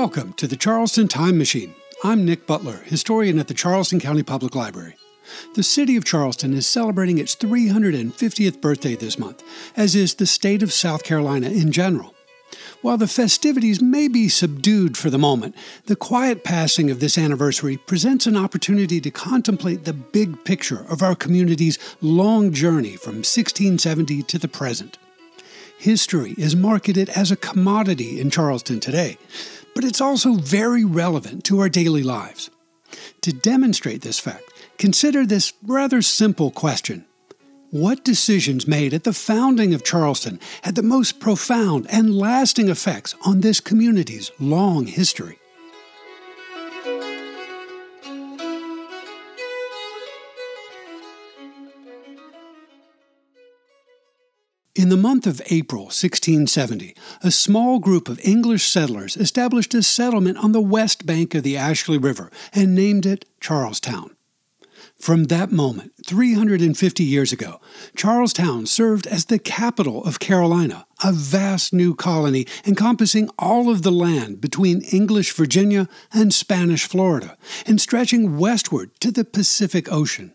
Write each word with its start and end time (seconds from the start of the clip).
Welcome 0.00 0.32
to 0.38 0.46
the 0.46 0.56
Charleston 0.56 1.08
Time 1.08 1.36
Machine. 1.36 1.74
I'm 2.02 2.24
Nick 2.24 2.46
Butler, 2.46 2.78
historian 2.84 3.38
at 3.38 3.48
the 3.48 3.54
Charleston 3.54 4.00
County 4.00 4.22
Public 4.22 4.54
Library. 4.54 4.96
The 5.56 5.62
city 5.62 5.94
of 5.94 6.06
Charleston 6.06 6.54
is 6.54 6.66
celebrating 6.66 7.18
its 7.18 7.36
350th 7.36 8.62
birthday 8.62 8.96
this 8.96 9.18
month, 9.18 9.42
as 9.76 9.94
is 9.94 10.14
the 10.14 10.24
state 10.24 10.62
of 10.62 10.72
South 10.72 11.04
Carolina 11.04 11.50
in 11.50 11.70
general. 11.70 12.14
While 12.80 12.96
the 12.96 13.06
festivities 13.06 13.82
may 13.82 14.08
be 14.08 14.30
subdued 14.30 14.96
for 14.96 15.10
the 15.10 15.18
moment, 15.18 15.54
the 15.84 15.96
quiet 15.96 16.44
passing 16.44 16.90
of 16.90 17.00
this 17.00 17.18
anniversary 17.18 17.76
presents 17.76 18.26
an 18.26 18.38
opportunity 18.38 19.02
to 19.02 19.10
contemplate 19.10 19.84
the 19.84 19.92
big 19.92 20.46
picture 20.46 20.86
of 20.88 21.02
our 21.02 21.14
community's 21.14 21.78
long 22.00 22.54
journey 22.54 22.96
from 22.96 23.16
1670 23.16 24.22
to 24.22 24.38
the 24.38 24.48
present. 24.48 24.96
History 25.80 26.34
is 26.36 26.54
marketed 26.54 27.08
as 27.10 27.30
a 27.30 27.36
commodity 27.36 28.20
in 28.20 28.30
Charleston 28.30 28.80
today, 28.80 29.16
but 29.74 29.84
it's 29.84 30.00
also 30.00 30.34
very 30.34 30.84
relevant 30.84 31.44
to 31.44 31.58
our 31.60 31.68
daily 31.68 32.02
lives. 32.02 32.50
To 33.22 33.32
demonstrate 33.32 34.02
this 34.02 34.18
fact, 34.18 34.44
consider 34.78 35.26
this 35.26 35.52
rather 35.62 36.02
simple 36.02 36.50
question 36.50 37.04
What 37.70 38.04
decisions 38.04 38.68
made 38.68 38.94
at 38.94 39.04
the 39.04 39.12
founding 39.12 39.74
of 39.74 39.84
Charleston 39.84 40.38
had 40.62 40.74
the 40.74 40.82
most 40.82 41.20
profound 41.20 41.86
and 41.90 42.16
lasting 42.16 42.68
effects 42.68 43.14
on 43.24 43.40
this 43.40 43.60
community's 43.60 44.30
long 44.38 44.86
history? 44.86 45.39
In 54.80 54.88
the 54.88 54.96
month 54.96 55.26
of 55.26 55.42
April 55.50 55.82
1670, 55.82 56.96
a 57.22 57.30
small 57.30 57.80
group 57.80 58.08
of 58.08 58.18
English 58.24 58.66
settlers 58.66 59.14
established 59.14 59.74
a 59.74 59.82
settlement 59.82 60.38
on 60.38 60.52
the 60.52 60.60
west 60.62 61.04
bank 61.04 61.34
of 61.34 61.42
the 61.42 61.54
Ashley 61.54 61.98
River 61.98 62.30
and 62.54 62.74
named 62.74 63.04
it 63.04 63.26
Charlestown. 63.40 64.16
From 64.98 65.24
that 65.24 65.52
moment, 65.52 65.92
350 66.06 67.04
years 67.04 67.30
ago, 67.30 67.60
Charlestown 67.94 68.64
served 68.64 69.06
as 69.06 69.26
the 69.26 69.38
capital 69.38 70.02
of 70.04 70.18
Carolina, 70.18 70.86
a 71.04 71.12
vast 71.12 71.74
new 71.74 71.94
colony 71.94 72.46
encompassing 72.66 73.28
all 73.38 73.68
of 73.68 73.82
the 73.82 73.92
land 73.92 74.40
between 74.40 74.80
English 74.80 75.32
Virginia 75.34 75.90
and 76.10 76.32
Spanish 76.32 76.86
Florida, 76.86 77.36
and 77.66 77.82
stretching 77.82 78.38
westward 78.38 78.98
to 79.00 79.10
the 79.10 79.26
Pacific 79.26 79.92
Ocean. 79.92 80.32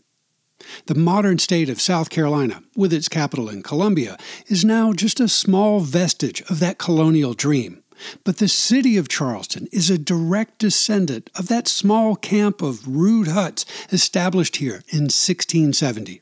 The 0.88 0.96
modern 0.96 1.40
state 1.40 1.70
of 1.70 1.82
South 1.82 2.10
Carolina, 2.10 2.64
with 2.76 2.94
its 2.94 3.10
capital 3.10 3.50
in 3.50 3.64
Columbia, 3.64 4.18
is 4.48 4.66
now 4.66 4.94
just 4.94 5.20
a 5.20 5.28
small 5.28 5.80
vestige 5.80 6.42
of 6.50 6.60
that 6.60 6.78
colonial 6.78 7.34
dream. 7.34 7.84
But 8.24 8.38
the 8.38 8.48
city 8.48 8.98
of 8.98 9.08
Charleston 9.08 9.68
is 9.72 9.90
a 9.90 9.98
direct 9.98 10.60
descendant 10.60 11.30
of 11.36 11.48
that 11.48 11.68
small 11.68 12.16
camp 12.16 12.62
of 12.62 12.88
rude 12.88 13.30
huts 13.30 13.66
established 13.92 14.58
here 14.58 14.84
in 14.90 15.06
1670. 15.06 16.22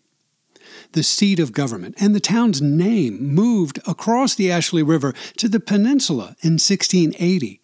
The 0.91 1.03
seat 1.03 1.39
of 1.39 1.53
government 1.53 1.95
and 1.99 2.13
the 2.13 2.19
town's 2.19 2.61
name 2.61 3.33
moved 3.33 3.79
across 3.87 4.35
the 4.35 4.51
Ashley 4.51 4.83
River 4.83 5.13
to 5.37 5.49
the 5.49 5.59
peninsula 5.59 6.35
in 6.41 6.53
1680, 6.53 7.59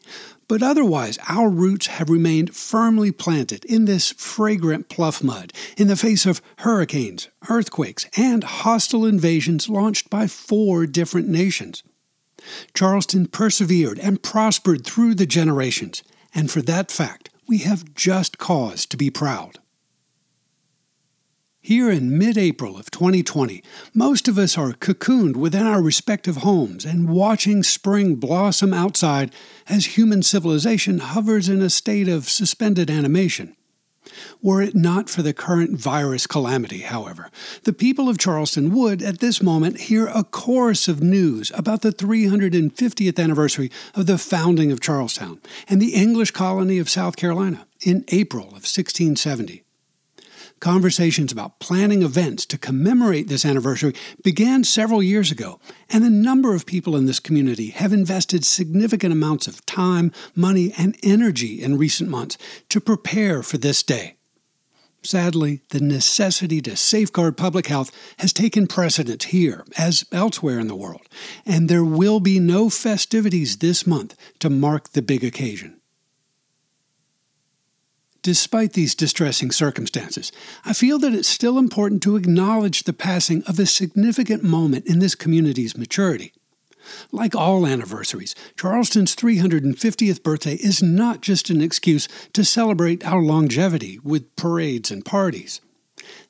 but 0.50 0.64
otherwise, 0.64 1.20
our 1.30 1.48
roots 1.48 1.86
have 1.88 2.10
remained 2.10 2.56
firmly 2.56 3.12
planted 3.12 3.64
in 3.66 3.86
this 3.86 4.12
fragrant 4.14 4.90
pluff 4.90 5.24
mud 5.24 5.54
in 5.78 5.88
the 5.88 5.96
face 5.96 6.26
of 6.26 6.42
hurricanes, 6.58 7.30
earthquakes, 7.50 8.08
and 8.18 8.44
hostile 8.44 9.06
invasions 9.06 9.70
launched 9.70 10.10
by 10.10 10.26
four 10.26 10.88
different 10.88 11.30
nations. 11.30 11.84
Charleston 12.74 13.28
persevered 13.28 14.00
and 14.00 14.24
prospered 14.24 14.84
through 14.84 15.14
the 15.14 15.28
generations, 15.28 16.02
and 16.34 16.50
for 16.50 16.64
that 16.64 16.92
fact, 16.92 17.30
we 17.48 17.60
have 17.60 17.94
just 17.94 18.40
cause 18.40 18.88
to 18.88 18.98
be 18.98 19.12
proud. 19.12 19.59
Here 21.62 21.92
in 21.92 22.18
mid 22.18 22.38
April 22.38 22.78
of 22.78 22.90
2020, 22.90 23.62
most 23.94 24.30
of 24.30 24.38
us 24.38 24.58
are 24.58 24.72
cocooned 24.72 25.36
within 25.36 25.68
our 25.68 25.82
respective 25.82 26.38
homes 26.38 26.86
and 26.86 27.10
watching 27.10 27.64
spring 27.64 28.16
blossom 28.16 28.74
outside 28.74 29.34
as 29.68 29.98
human 29.98 30.24
civilization 30.24 31.00
hovers 31.00 31.50
in 31.50 31.62
a 31.62 31.70
state 31.70 32.08
of 32.08 32.30
suspended 32.30 32.90
animation. 32.90 33.58
Were 34.42 34.62
it 34.62 34.74
not 34.74 35.10
for 35.10 35.22
the 35.22 35.34
current 35.34 35.78
virus 35.78 36.28
calamity, 36.28 36.80
however, 36.80 37.30
the 37.66 37.74
people 37.74 38.08
of 38.08 38.18
Charleston 38.18 38.74
would, 38.74 39.02
at 39.02 39.20
this 39.20 39.44
moment, 39.44 39.82
hear 39.82 40.08
a 40.08 40.24
chorus 40.24 40.88
of 40.88 41.04
news 41.04 41.52
about 41.54 41.82
the 41.82 41.92
350th 41.92 43.20
anniversary 43.20 43.70
of 43.96 44.06
the 44.06 44.18
founding 44.18 44.72
of 44.72 44.80
Charlestown 44.80 45.42
and 45.68 45.82
the 45.82 45.94
English 45.94 46.32
colony 46.32 46.80
of 46.80 46.90
South 46.90 47.18
Carolina 47.18 47.68
in 47.82 48.06
April 48.08 48.46
of 48.46 48.64
1670. 48.64 49.66
Conversations 50.60 51.32
about 51.32 51.60
planning 51.60 52.04
events 52.04 52.46
to 52.48 52.58
commemorate 52.58 53.30
this 53.30 53.46
anniversary 53.46 53.94
began 54.24 54.66
several 54.66 55.02
years 55.02 55.32
ago, 55.32 55.60
and 55.90 56.04
a 56.04 56.10
number 56.10 56.54
of 56.54 56.66
people 56.66 56.98
in 56.98 57.06
this 57.06 57.22
community 57.22 57.70
have 57.70 57.94
invested 57.94 58.44
significant 58.44 59.14
amounts 59.14 59.48
of 59.48 59.66
time, 59.66 60.12
money, 60.36 60.74
and 60.78 60.98
energy 61.02 61.64
in 61.64 61.78
recent 61.78 62.10
months 62.10 62.38
to 62.68 62.82
prepare 62.82 63.42
for 63.42 63.58
this 63.58 63.84
day. 63.84 64.18
Sadly, 65.02 65.62
the 65.70 65.80
necessity 65.80 66.62
to 66.64 66.76
safeguard 66.76 67.38
public 67.38 67.68
health 67.68 67.90
has 68.18 68.34
taken 68.34 68.68
precedence 68.68 69.26
here, 69.26 69.64
as 69.78 70.06
elsewhere 70.12 70.60
in 70.60 70.68
the 70.68 70.76
world, 70.76 71.08
and 71.46 71.70
there 71.70 71.86
will 71.86 72.20
be 72.20 72.38
no 72.38 72.70
festivities 72.70 73.58
this 73.58 73.88
month 73.88 74.14
to 74.40 74.50
mark 74.50 74.90
the 74.90 75.02
big 75.02 75.24
occasion. 75.24 75.79
Despite 78.22 78.74
these 78.74 78.96
distressing 78.96 79.50
circumstances, 79.50 80.32
I 80.66 80.74
feel 80.74 81.00
that 81.00 81.14
it's 81.14 81.28
still 81.28 81.58
important 81.58 82.04
to 82.04 82.18
acknowledge 82.18 82.84
the 82.84 82.92
passing 82.94 83.44
of 83.44 83.58
a 83.60 83.66
significant 83.66 84.44
moment 84.44 84.86
in 84.88 85.00
this 85.00 85.16
community's 85.16 85.78
maturity. 85.78 86.34
Like 87.12 87.34
all 87.34 87.66
anniversaries, 87.66 88.36
Charleston's 88.58 89.16
350th 89.16 90.22
birthday 90.22 90.56
is 90.56 90.84
not 90.84 91.22
just 91.22 91.50
an 91.50 91.62
excuse 91.62 92.08
to 92.34 92.44
celebrate 92.44 93.06
our 93.06 93.22
longevity 93.22 94.00
with 94.04 94.36
parades 94.36 94.92
and 94.92 95.06
parties. 95.06 95.62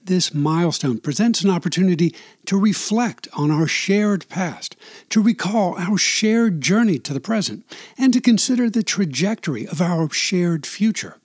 This 0.04 0.34
milestone 0.34 1.00
presents 1.00 1.42
an 1.42 1.50
opportunity 1.50 2.16
to 2.46 2.60
reflect 2.60 3.28
on 3.34 3.52
our 3.52 3.68
shared 3.68 4.28
past, 4.30 4.76
to 5.10 5.22
recall 5.22 5.76
our 5.78 5.98
shared 5.98 6.62
journey 6.62 7.00
to 7.00 7.14
the 7.14 7.20
present, 7.20 7.66
and 7.98 8.14
to 8.14 8.22
consider 8.22 8.70
the 8.70 8.84
trajectory 8.84 9.68
of 9.68 9.82
our 9.82 10.10
shared 10.10 10.66
future. 10.66 11.19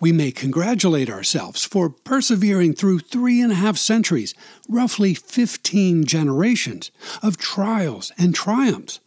We 0.00 0.12
may 0.12 0.30
congratulate 0.30 1.10
ourselves 1.10 1.64
for 1.64 1.90
persevering 1.90 2.74
through 2.74 3.00
three 3.00 3.40
and 3.40 3.52
a 3.52 3.56
half 3.56 3.76
centuries, 3.76 4.34
roughly 4.68 5.14
15 5.14 6.04
generations, 6.04 6.90
of 7.22 7.36
trials 7.36 8.12
and 8.18 8.34
triumphs. 8.34 9.00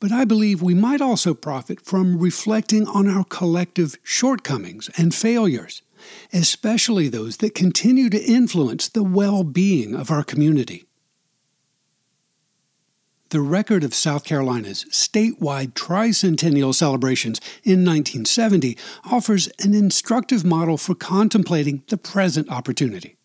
But 0.00 0.12
I 0.12 0.24
believe 0.24 0.60
we 0.60 0.74
might 0.74 1.00
also 1.00 1.32
profit 1.32 1.80
from 1.84 2.18
reflecting 2.18 2.86
on 2.88 3.08
our 3.08 3.24
collective 3.24 3.96
shortcomings 4.02 4.90
and 4.96 5.14
failures, 5.14 5.82
especially 6.32 7.08
those 7.08 7.36
that 7.36 7.54
continue 7.54 8.10
to 8.10 8.22
influence 8.22 8.88
the 8.88 9.04
well 9.04 9.44
being 9.44 9.94
of 9.94 10.10
our 10.10 10.24
community. 10.24 10.86
The 13.32 13.40
record 13.40 13.82
of 13.82 13.94
South 13.94 14.24
Carolina's 14.24 14.84
statewide 14.90 15.72
tricentennial 15.72 16.74
celebrations 16.74 17.40
in 17.64 17.82
1970 17.82 18.76
offers 19.10 19.48
an 19.64 19.72
instructive 19.72 20.44
model 20.44 20.76
for 20.76 20.94
contemplating 20.94 21.82
the 21.88 21.96
present 21.96 22.50
opportunity. 22.50 23.16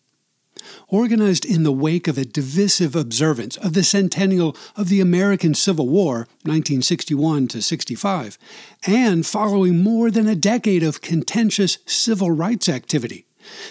Organized 0.88 1.44
in 1.44 1.62
the 1.62 1.72
wake 1.72 2.08
of 2.08 2.16
a 2.16 2.24
divisive 2.24 2.96
observance 2.96 3.58
of 3.58 3.74
the 3.74 3.84
centennial 3.84 4.56
of 4.76 4.88
the 4.88 5.02
American 5.02 5.52
Civil 5.52 5.90
War, 5.90 6.20
1961 6.44 7.48
to 7.48 7.60
65, 7.60 8.38
and 8.86 9.26
following 9.26 9.82
more 9.82 10.10
than 10.10 10.26
a 10.26 10.34
decade 10.34 10.82
of 10.82 11.02
contentious 11.02 11.76
civil 11.84 12.30
rights 12.30 12.66
activity, 12.66 13.26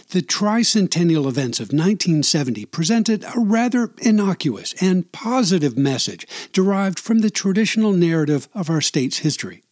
the 0.09 0.21
tricentennial 0.21 1.27
events 1.27 1.59
of 1.59 1.67
1970 1.67 2.65
presented 2.65 3.23
a 3.23 3.39
rather 3.39 3.91
innocuous 3.99 4.73
and 4.81 5.11
positive 5.11 5.77
message 5.77 6.27
derived 6.51 6.99
from 6.99 7.19
the 7.19 7.29
traditional 7.29 7.93
narrative 7.93 8.47
of 8.53 8.69
our 8.69 8.81
state's 8.81 9.19
history. 9.19 9.63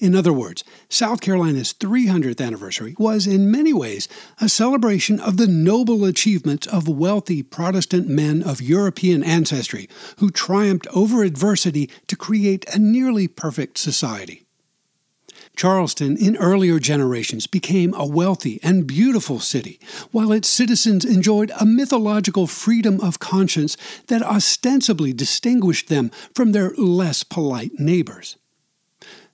In 0.00 0.14
other 0.14 0.32
words, 0.32 0.64
South 0.88 1.20
Carolina's 1.20 1.72
300th 1.72 2.44
anniversary 2.44 2.94
was 2.98 3.26
in 3.26 3.50
many 3.50 3.72
ways 3.72 4.08
a 4.40 4.48
celebration 4.48 5.20
of 5.20 5.36
the 5.36 5.46
noble 5.46 6.04
achievements 6.04 6.66
of 6.66 6.88
wealthy 6.88 7.42
Protestant 7.42 8.08
men 8.08 8.42
of 8.42 8.62
European 8.62 9.22
ancestry 9.22 9.88
who 10.18 10.30
triumphed 10.30 10.86
over 10.88 11.22
adversity 11.22 11.90
to 12.06 12.16
create 12.16 12.64
a 12.74 12.78
nearly 12.78 13.28
perfect 13.28 13.78
society. 13.78 14.45
Charleston, 15.56 16.16
in 16.18 16.36
earlier 16.36 16.78
generations, 16.78 17.46
became 17.46 17.94
a 17.94 18.06
wealthy 18.06 18.60
and 18.62 18.86
beautiful 18.86 19.40
city, 19.40 19.80
while 20.12 20.30
its 20.30 20.48
citizens 20.48 21.04
enjoyed 21.04 21.50
a 21.58 21.64
mythological 21.64 22.46
freedom 22.46 23.00
of 23.00 23.18
conscience 23.18 23.76
that 24.08 24.22
ostensibly 24.22 25.12
distinguished 25.14 25.88
them 25.88 26.10
from 26.34 26.52
their 26.52 26.70
less 26.76 27.24
polite 27.24 27.72
neighbors. 27.78 28.36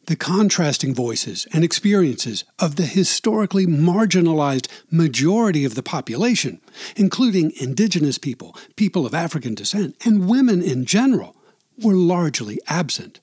The 0.06 0.16
contrasting 0.16 0.94
voices 0.94 1.46
and 1.52 1.62
experiences 1.62 2.44
of 2.58 2.74
the 2.74 2.86
historically 2.86 3.66
marginalized 3.66 4.66
majority 4.90 5.64
of 5.64 5.76
the 5.76 5.82
population, 5.82 6.60
including 6.96 7.52
indigenous 7.60 8.18
people, 8.18 8.56
people 8.76 9.06
of 9.06 9.14
African 9.14 9.54
descent, 9.54 9.96
and 10.04 10.28
women 10.28 10.60
in 10.60 10.84
general, 10.84 11.36
were 11.80 11.94
largely 11.94 12.60
absent. 12.68 13.20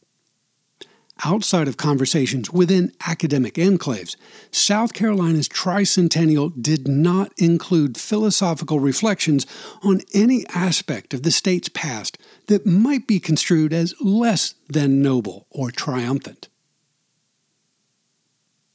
Outside 1.26 1.68
of 1.68 1.78
conversations 1.78 2.52
within 2.52 2.94
academic 3.06 3.56
enclaves, 3.56 4.16
South 4.52 4.94
Carolina's 4.94 5.50
tricentennial 5.50 6.52
did 6.62 6.88
not 6.88 7.34
include 7.38 7.98
philosophical 7.98 8.80
reflections 8.80 9.46
on 9.82 10.02
any 10.14 10.46
aspect 10.50 11.14
of 11.14 11.24
the 11.24 11.32
state's 11.32 11.70
past 11.70 12.18
that 12.48 12.66
might 12.66 13.06
be 13.06 13.20
construed 13.20 13.74
as 13.74 13.94
less 14.02 14.56
than 14.68 15.02
noble 15.02 15.46
or 15.50 15.72
triumphant. 15.72 16.49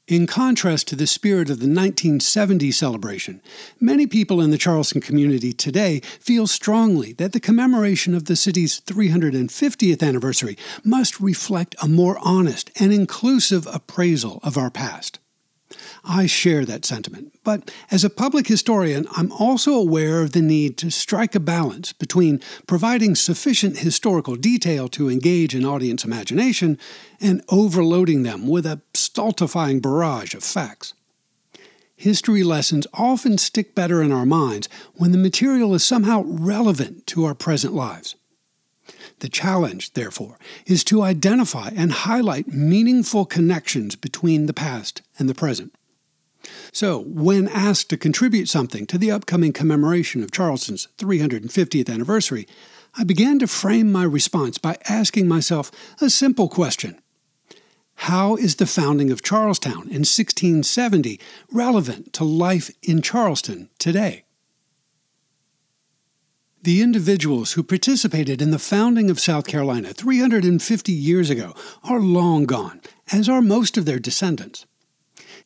In 0.06 0.26
contrast 0.26 0.86
to 0.88 0.96
the 0.96 1.06
spirit 1.06 1.48
of 1.48 1.60
the 1.60 1.66
1970 1.66 2.70
celebration, 2.72 3.40
many 3.80 4.06
people 4.06 4.42
in 4.42 4.50
the 4.50 4.58
Charleston 4.58 5.00
community 5.00 5.54
today 5.54 6.00
feel 6.20 6.46
strongly 6.46 7.14
that 7.14 7.32
the 7.32 7.40
commemoration 7.40 8.14
of 8.14 8.26
the 8.26 8.36
city's 8.36 8.82
350th 8.82 10.02
anniversary 10.02 10.58
must 10.84 11.20
reflect 11.20 11.74
a 11.80 11.88
more 11.88 12.18
honest 12.20 12.70
and 12.78 12.92
inclusive 12.92 13.66
appraisal 13.72 14.40
of 14.42 14.58
our 14.58 14.70
past. 14.70 15.20
I 16.05 16.26
share 16.26 16.65
that 16.65 16.85
sentiment, 16.85 17.35
but 17.44 17.71
as 17.91 18.05
a 18.05 18.11
public 18.11 18.47
historian, 18.47 19.06
I'm 19.17 19.32
also 19.32 19.75
aware 19.75 20.21
of 20.21 20.32
the 20.32 20.43
need 20.43 20.76
to 20.79 20.91
strike 20.91 21.35
a 21.35 21.41
balance 21.41 21.93
between 21.93 22.41
providing 22.67 23.15
sufficient 23.15 23.79
historical 23.79 24.37
detail 24.37 24.88
to 24.88 25.11
engage 25.11 25.55
an 25.55 25.65
audience 25.65 26.05
imagination 26.05 26.79
and 27.21 27.43
overloading 27.49 28.23
them 28.23 28.47
with 28.47 28.67
a 28.67 28.81
stultifying 28.94 29.81
barrage 29.81 30.35
of 30.35 30.44
facts. 30.44 30.94
History 31.97 32.43
lessons 32.43 32.87
often 32.93 33.38
stick 33.38 33.75
better 33.75 34.03
in 34.03 34.12
our 34.12 34.26
minds 34.26 34.69
when 34.94 35.12
the 35.12 35.19
material 35.19 35.75
is 35.75 35.87
somehow 35.87 36.25
relevant 36.26 37.06
to 37.09 37.25
our 37.25 37.35
present 37.35 37.73
lives. 37.73 38.17
The 39.25 39.31
challenge, 39.31 39.94
therefore, 39.94 40.38
is 40.67 40.85
to 40.85 41.00
identify 41.00 41.71
and 41.75 41.93
highlight 41.93 42.49
meaningful 42.49 43.25
connections 43.25 43.97
between 43.97 44.44
the 44.44 44.53
past 44.53 45.00
and 45.19 45.31
the 45.31 45.35
present. 45.35 45.75
So, 46.73 46.99
when 47.06 47.49
asked 47.49 47.88
to 47.88 47.97
contribute 47.97 48.50
something 48.50 48.85
to 48.85 48.99
the 48.99 49.11
upcoming 49.11 49.55
commemoration 49.55 50.23
of 50.23 50.31
Charleston's 50.31 50.88
350th 50.99 51.88
anniversary, 51.88 52.47
I 52.99 53.05
began 53.05 53.38
to 53.38 53.47
frame 53.47 53.91
my 53.91 54.05
response 54.05 54.59
by 54.59 54.76
asking 54.91 55.26
myself 55.26 55.71
a 56.03 56.11
simple 56.11 56.50
question 56.50 57.00
How 57.94 58.37
is 58.37 58.56
the 58.56 58.67
founding 58.67 59.11
of 59.11 59.23
Charlestown 59.23 59.85
in 59.85 60.05
1670 60.05 61.19
relevant 61.50 62.12
to 62.12 62.25
life 62.25 62.71
in 62.82 63.00
Charleston 63.00 63.71
today? 63.79 64.24
The 66.64 66.81
individuals 66.81 67.52
who 67.52 67.62
participated 67.62 68.40
in 68.40 68.50
the 68.50 68.58
founding 68.58 69.11
of 69.11 69.20
South 69.20 69.46
Carolina 69.46 69.93
350 69.93 70.93
years 70.93 71.28
ago 71.28 71.52
are 71.82 72.00
long 72.00 72.46
gone, 72.46 72.81
as 73.12 73.28
are 73.28 73.43
most 73.43 73.76
of 73.76 73.84
their 73.84 73.99
descendants. 73.99 74.64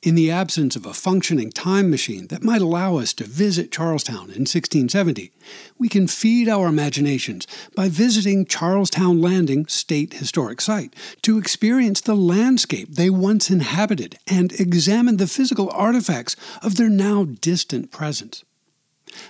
In 0.01 0.15
the 0.15 0.31
absence 0.31 0.77
of 0.77 0.87
a 0.87 0.95
functioning 0.95 1.51
time 1.51 1.91
machine 1.91 2.29
that 2.29 2.45
might 2.45 2.63
allow 2.63 2.99
us 2.99 3.13
to 3.15 3.25
visit 3.25 3.73
Charlestown 3.73 4.31
in 4.31 4.47
1670, 4.47 5.33
we 5.77 5.89
can 5.89 6.07
feed 6.07 6.49
our 6.49 6.69
imaginations 6.69 7.49
by 7.75 7.89
visiting 7.89 8.47
Charlestown 8.47 9.21
Landing 9.21 9.67
State 9.67 10.15
Historic 10.15 10.61
Site 10.61 10.95
to 11.23 11.37
experience 11.37 12.01
the 12.01 12.15
landscape 12.15 12.95
they 12.95 13.11
once 13.11 13.51
inhabited 13.51 14.21
and 14.29 14.53
examine 14.53 15.17
the 15.17 15.27
physical 15.27 15.69
artifacts 15.71 16.37
of 16.63 16.77
their 16.77 16.89
now 16.89 17.25
distant 17.25 17.91
presence. 17.91 18.45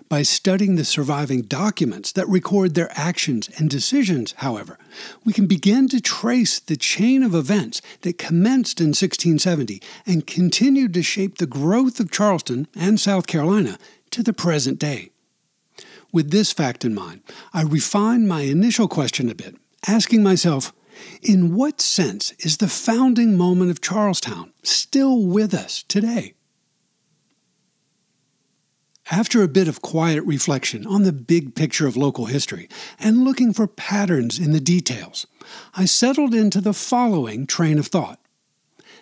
By 0.09 0.23
studying 0.23 0.77
the 0.77 0.85
surviving 0.85 1.43
documents 1.43 2.13
that 2.13 2.29
record 2.29 2.75
their 2.75 2.91
actions 2.93 3.49
and 3.59 3.69
decisions, 3.69 4.35
however, 4.39 4.79
we 5.25 5.33
can 5.33 5.47
begin 5.47 5.89
to 5.89 6.01
trace 6.01 6.59
the 6.59 6.77
chain 6.77 7.23
of 7.23 7.35
events 7.35 7.81
that 8.03 8.19
commenced 8.19 8.81
in 8.81 8.89
1670 8.89 9.83
and 10.07 10.27
continued 10.27 10.95
to 10.95 11.03
shape 11.03 11.39
the 11.39 11.47
growth 11.47 12.01
of 12.01 12.11
Charleston 12.11 12.69
and 12.75 12.99
South 12.99 13.27
Carolina 13.27 13.79
to 14.11 14.23
the 14.23 14.33
present 14.33 14.79
day. 14.79 15.11
With 16.13 16.31
this 16.31 16.53
fact 16.53 16.85
in 16.85 16.95
mind, 16.95 17.21
I 17.53 17.63
refined 17.63 18.29
my 18.29 18.43
initial 18.43 18.89
question 18.89 19.29
a 19.29 19.35
bit, 19.35 19.57
asking 19.87 20.23
myself, 20.23 20.73
in 21.23 21.55
what 21.55 21.81
sense 21.81 22.33
is 22.41 22.57
the 22.57 22.69
founding 22.69 23.37
moment 23.37 23.71
of 23.71 23.81
Charlestown 23.81 24.53
still 24.63 25.25
with 25.25 25.55
us 25.55 25.85
today? 25.85 26.35
After 29.11 29.43
a 29.43 29.49
bit 29.49 29.69
of 29.69 29.81
quiet 29.81 30.23
reflection 30.25 30.87
on 30.87 31.03
the 31.03 31.13
big 31.13 31.55
picture 31.55 31.87
of 31.87 31.97
local 31.97 32.27
history 32.27 32.69
and 32.99 33.25
looking 33.25 33.55
for 33.55 33.67
patterns 33.67 34.39
in 34.39 34.53
the 34.53 34.61
details, 34.61 35.27
I 35.75 35.87
settled 35.87 36.35
into 36.35 36.61
the 36.61 36.75
following 36.75 37.47
train 37.47 37.79
of 37.79 37.87
thought. 37.87 38.21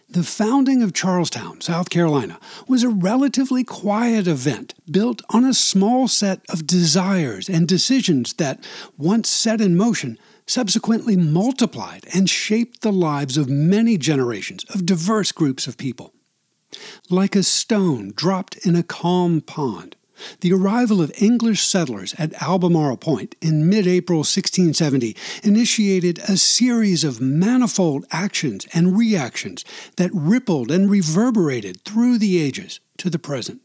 The 0.09 0.23
founding 0.23 0.81
of 0.81 0.95
Charlestown, 0.95 1.61
South 1.61 1.91
Carolina, 1.91 2.39
was 2.69 2.85
a 2.85 2.89
relatively 2.89 3.65
quiet 3.65 4.29
event 4.29 4.75
built 4.89 5.23
on 5.31 5.45
a 5.45 5.53
small 5.53 6.07
set 6.07 6.41
of 6.49 6.69
desires 6.69 7.49
and 7.49 7.67
decisions 7.67 8.35
that, 8.35 8.65
once 8.97 9.29
set 9.29 9.61
in 9.61 9.77
motion, 9.77 10.21
subsequently 10.47 11.17
multiplied 11.17 12.07
and 12.15 12.31
shaped 12.31 12.83
the 12.83 12.93
lives 12.93 13.37
of 13.37 13.49
many 13.49 13.99
generations 13.99 14.65
of 14.73 14.87
diverse 14.87 15.33
groups 15.33 15.67
of 15.67 15.77
people. 15.77 16.13
Like 17.11 17.35
a 17.35 17.43
stone 17.43 18.13
dropped 18.15 18.57
in 18.59 18.77
a 18.77 18.83
calm 18.83 19.41
pond, 19.41 19.96
the 20.41 20.53
arrival 20.53 21.01
of 21.01 21.13
English 21.21 21.63
settlers 21.63 22.15
at 22.19 22.41
Albemarle 22.43 22.97
Point 22.97 23.35
in 23.41 23.69
mid 23.69 23.87
April 23.87 24.19
1670 24.19 25.17
initiated 25.43 26.19
a 26.21 26.37
series 26.37 27.05
of 27.05 27.21
manifold 27.21 28.05
actions 28.11 28.67
and 28.73 28.97
reactions 28.97 29.65
that 29.97 30.11
rippled 30.13 30.71
and 30.71 30.91
reverberated 30.91 31.83
through 31.83 32.19
the 32.19 32.41
ages 32.43 32.81
to 32.99 33.11
the 33.11 33.19
present. 33.19 33.61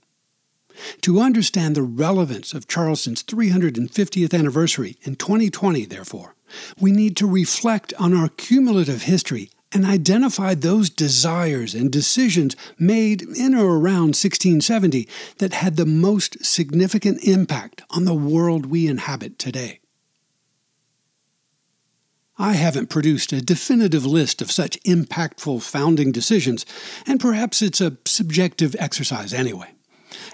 To 1.01 1.19
understand 1.19 1.75
the 1.75 1.83
relevance 1.83 2.53
of 2.53 2.67
Charleston's 2.67 3.23
350th 3.23 4.37
anniversary 4.37 4.97
in 5.03 5.15
2020, 5.15 5.85
therefore, 5.85 6.35
we 6.79 6.91
need 6.91 7.15
to 7.17 7.27
reflect 7.27 7.93
on 7.99 8.13
our 8.13 8.29
cumulative 8.29 9.03
history 9.03 9.51
and 9.73 9.85
identify 9.85 10.53
those 10.53 10.89
desires 10.89 11.73
and 11.73 11.91
decisions 11.91 12.55
made 12.77 13.21
in 13.21 13.55
or 13.55 13.77
around 13.77 14.15
1670 14.15 15.07
that 15.37 15.53
had 15.53 15.77
the 15.77 15.85
most 15.85 16.43
significant 16.45 17.23
impact 17.23 17.81
on 17.89 18.05
the 18.05 18.13
world 18.13 18.65
we 18.65 18.87
inhabit 18.87 19.39
today. 19.39 19.79
I 22.37 22.53
haven't 22.53 22.89
produced 22.89 23.31
a 23.33 23.41
definitive 23.41 24.05
list 24.05 24.41
of 24.41 24.51
such 24.51 24.81
impactful 24.81 25.61
founding 25.61 26.11
decisions, 26.11 26.65
and 27.05 27.19
perhaps 27.19 27.61
it's 27.61 27.79
a 27.81 27.97
subjective 28.05 28.75
exercise 28.79 29.31
anyway. 29.31 29.75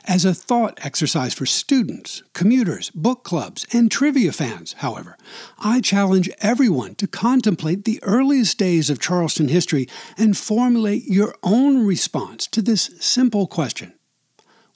As 0.05 0.25
a 0.25 0.33
thought 0.33 0.79
exercise 0.83 1.33
for 1.33 1.45
students, 1.45 2.23
commuters, 2.33 2.89
book 2.91 3.23
clubs, 3.23 3.65
and 3.71 3.91
trivia 3.91 4.31
fans, 4.31 4.73
however, 4.79 5.17
I 5.59 5.81
challenge 5.81 6.29
everyone 6.39 6.95
to 6.95 7.07
contemplate 7.07 7.85
the 7.85 7.99
earliest 8.03 8.57
days 8.57 8.89
of 8.89 8.99
Charleston 8.99 9.49
history 9.49 9.87
and 10.17 10.37
formulate 10.37 11.05
your 11.05 11.35
own 11.43 11.85
response 11.85 12.47
to 12.47 12.61
this 12.61 12.89
simple 12.99 13.47
question 13.47 13.93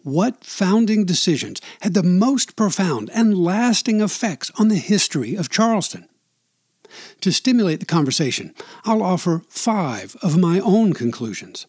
What 0.03 0.43
founding 0.43 1.05
decisions 1.05 1.61
had 1.81 1.93
the 1.93 2.03
most 2.03 2.55
profound 2.55 3.09
and 3.13 3.37
lasting 3.37 4.01
effects 4.01 4.51
on 4.59 4.67
the 4.67 4.75
history 4.75 5.35
of 5.35 5.49
Charleston? 5.49 6.07
To 7.21 7.31
stimulate 7.31 7.79
the 7.79 7.85
conversation, 7.85 8.53
I'll 8.83 9.03
offer 9.03 9.43
five 9.47 10.17
of 10.21 10.37
my 10.37 10.59
own 10.59 10.93
conclusions 10.93 11.65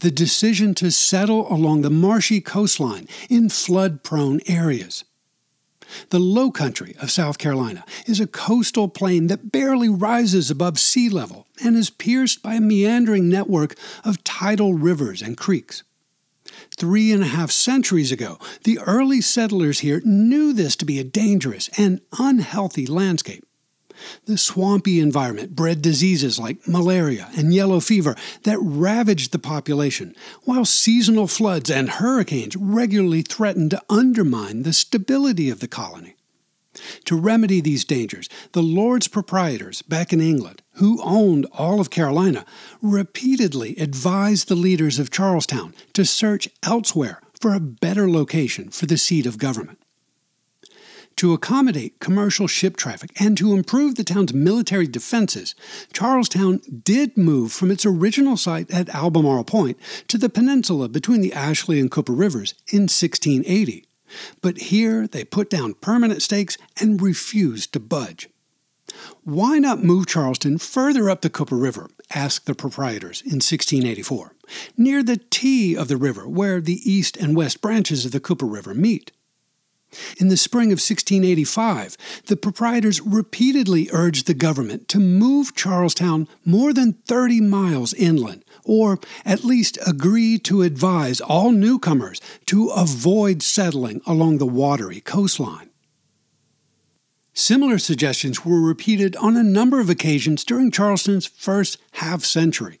the 0.00 0.10
decision 0.10 0.74
to 0.74 0.90
settle 0.90 1.52
along 1.52 1.82
the 1.82 1.90
marshy 1.90 2.40
coastline 2.40 3.08
in 3.28 3.48
flood 3.48 4.02
prone 4.02 4.40
areas. 4.46 5.04
The 6.10 6.18
low 6.18 6.50
country 6.50 6.96
of 7.00 7.10
South 7.10 7.38
Carolina 7.38 7.84
is 8.06 8.20
a 8.20 8.26
coastal 8.26 8.88
plain 8.88 9.28
that 9.28 9.52
barely 9.52 9.88
rises 9.88 10.50
above 10.50 10.78
sea 10.78 11.08
level 11.08 11.46
and 11.64 11.76
is 11.76 11.90
pierced 11.90 12.42
by 12.42 12.54
a 12.54 12.60
meandering 12.60 13.28
network 13.28 13.76
of 14.04 14.24
tidal 14.24 14.74
rivers 14.74 15.22
and 15.22 15.36
creeks. 15.36 15.84
Three 16.76 17.12
and 17.12 17.22
a 17.22 17.26
half 17.26 17.50
centuries 17.50 18.12
ago, 18.12 18.38
the 18.64 18.78
early 18.80 19.20
settlers 19.20 19.80
here 19.80 20.00
knew 20.04 20.52
this 20.52 20.76
to 20.76 20.84
be 20.84 20.98
a 20.98 21.04
dangerous 21.04 21.70
and 21.78 22.00
unhealthy 22.18 22.86
landscape. 22.86 23.45
The 24.24 24.38
swampy 24.38 25.00
environment 25.00 25.54
bred 25.54 25.82
diseases 25.82 26.38
like 26.38 26.66
malaria 26.66 27.28
and 27.36 27.54
yellow 27.54 27.80
fever 27.80 28.16
that 28.44 28.58
ravaged 28.60 29.32
the 29.32 29.38
population, 29.38 30.14
while 30.44 30.64
seasonal 30.64 31.26
floods 31.26 31.70
and 31.70 31.88
hurricanes 31.88 32.56
regularly 32.56 33.22
threatened 33.22 33.70
to 33.72 33.82
undermine 33.88 34.62
the 34.62 34.72
stability 34.72 35.50
of 35.50 35.60
the 35.60 35.68
colony. 35.68 36.16
To 37.06 37.16
remedy 37.16 37.60
these 37.60 37.84
dangers, 37.84 38.28
the 38.52 38.62
Lords 38.62 39.08
proprietors 39.08 39.82
back 39.82 40.12
in 40.12 40.20
England, 40.20 40.62
who 40.74 41.00
owned 41.02 41.46
all 41.52 41.80
of 41.80 41.90
Carolina, 41.90 42.44
repeatedly 42.82 43.76
advised 43.76 44.48
the 44.48 44.54
leaders 44.54 44.98
of 44.98 45.10
Charlestown 45.10 45.74
to 45.94 46.04
search 46.04 46.48
elsewhere 46.62 47.20
for 47.40 47.54
a 47.54 47.60
better 47.60 48.10
location 48.10 48.68
for 48.68 48.86
the 48.86 48.98
seat 48.98 49.26
of 49.26 49.38
government. 49.38 49.78
To 51.16 51.32
accommodate 51.32 51.98
commercial 51.98 52.46
ship 52.46 52.76
traffic 52.76 53.10
and 53.18 53.38
to 53.38 53.54
improve 53.54 53.94
the 53.94 54.04
town's 54.04 54.34
military 54.34 54.86
defenses, 54.86 55.54
Charlestown 55.90 56.60
did 56.84 57.16
move 57.16 57.52
from 57.52 57.70
its 57.70 57.86
original 57.86 58.36
site 58.36 58.70
at 58.70 58.90
Albemarle 58.90 59.44
Point 59.44 59.78
to 60.08 60.18
the 60.18 60.28
peninsula 60.28 60.90
between 60.90 61.22
the 61.22 61.32
Ashley 61.32 61.80
and 61.80 61.90
Cooper 61.90 62.12
Rivers 62.12 62.52
in 62.70 62.82
1680. 62.82 63.86
But 64.42 64.58
here 64.58 65.08
they 65.08 65.24
put 65.24 65.48
down 65.48 65.74
permanent 65.74 66.20
stakes 66.20 66.58
and 66.78 67.00
refused 67.00 67.72
to 67.72 67.80
budge. 67.80 68.28
Why 69.24 69.58
not 69.58 69.82
move 69.82 70.06
Charleston 70.06 70.58
further 70.58 71.08
up 71.08 71.22
the 71.22 71.30
Cooper 71.30 71.56
River? 71.56 71.88
asked 72.14 72.44
the 72.44 72.54
proprietors 72.54 73.22
in 73.22 73.40
1684, 73.40 74.34
near 74.76 75.02
the 75.02 75.16
T 75.30 75.74
of 75.74 75.88
the 75.88 75.96
river 75.96 76.28
where 76.28 76.60
the 76.60 76.78
east 76.88 77.16
and 77.16 77.34
west 77.34 77.62
branches 77.62 78.04
of 78.04 78.12
the 78.12 78.20
Cooper 78.20 78.46
River 78.46 78.74
meet. 78.74 79.12
In 80.18 80.28
the 80.28 80.36
spring 80.36 80.68
of 80.68 80.78
1685, 80.78 81.96
the 82.26 82.36
proprietors 82.36 83.00
repeatedly 83.00 83.88
urged 83.92 84.26
the 84.26 84.34
government 84.34 84.88
to 84.88 84.98
move 84.98 85.54
Charlestown 85.54 86.28
more 86.44 86.72
than 86.72 86.94
30 87.06 87.40
miles 87.42 87.94
inland, 87.94 88.44
or 88.64 88.98
at 89.24 89.44
least 89.44 89.78
agree 89.86 90.38
to 90.40 90.62
advise 90.62 91.20
all 91.20 91.52
newcomers 91.52 92.20
to 92.46 92.68
avoid 92.68 93.42
settling 93.42 94.00
along 94.06 94.38
the 94.38 94.46
watery 94.46 95.00
coastline. 95.00 95.70
Similar 97.34 97.78
suggestions 97.78 98.46
were 98.46 98.60
repeated 98.60 99.14
on 99.16 99.36
a 99.36 99.42
number 99.42 99.78
of 99.78 99.90
occasions 99.90 100.42
during 100.42 100.70
Charleston's 100.70 101.26
first 101.26 101.78
half 101.92 102.24
century 102.24 102.80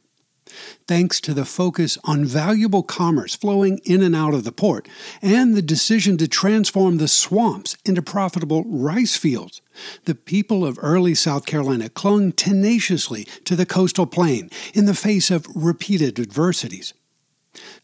thanks 0.86 1.20
to 1.20 1.34
the 1.34 1.44
focus 1.44 1.98
on 2.04 2.24
valuable 2.24 2.82
commerce 2.82 3.34
flowing 3.34 3.80
in 3.84 4.02
and 4.02 4.14
out 4.14 4.34
of 4.34 4.44
the 4.44 4.52
port 4.52 4.88
and 5.22 5.54
the 5.54 5.62
decision 5.62 6.16
to 6.18 6.28
transform 6.28 6.98
the 6.98 7.08
swamps 7.08 7.76
into 7.84 8.02
profitable 8.02 8.64
rice 8.66 9.16
fields. 9.16 9.60
The 10.04 10.14
people 10.14 10.64
of 10.64 10.78
early 10.82 11.14
South 11.14 11.46
Carolina 11.46 11.88
clung 11.88 12.32
tenaciously 12.32 13.24
to 13.44 13.56
the 13.56 13.66
coastal 13.66 14.06
plain 14.06 14.50
in 14.74 14.86
the 14.86 14.94
face 14.94 15.30
of 15.30 15.46
repeated 15.54 16.18
adversities. 16.18 16.94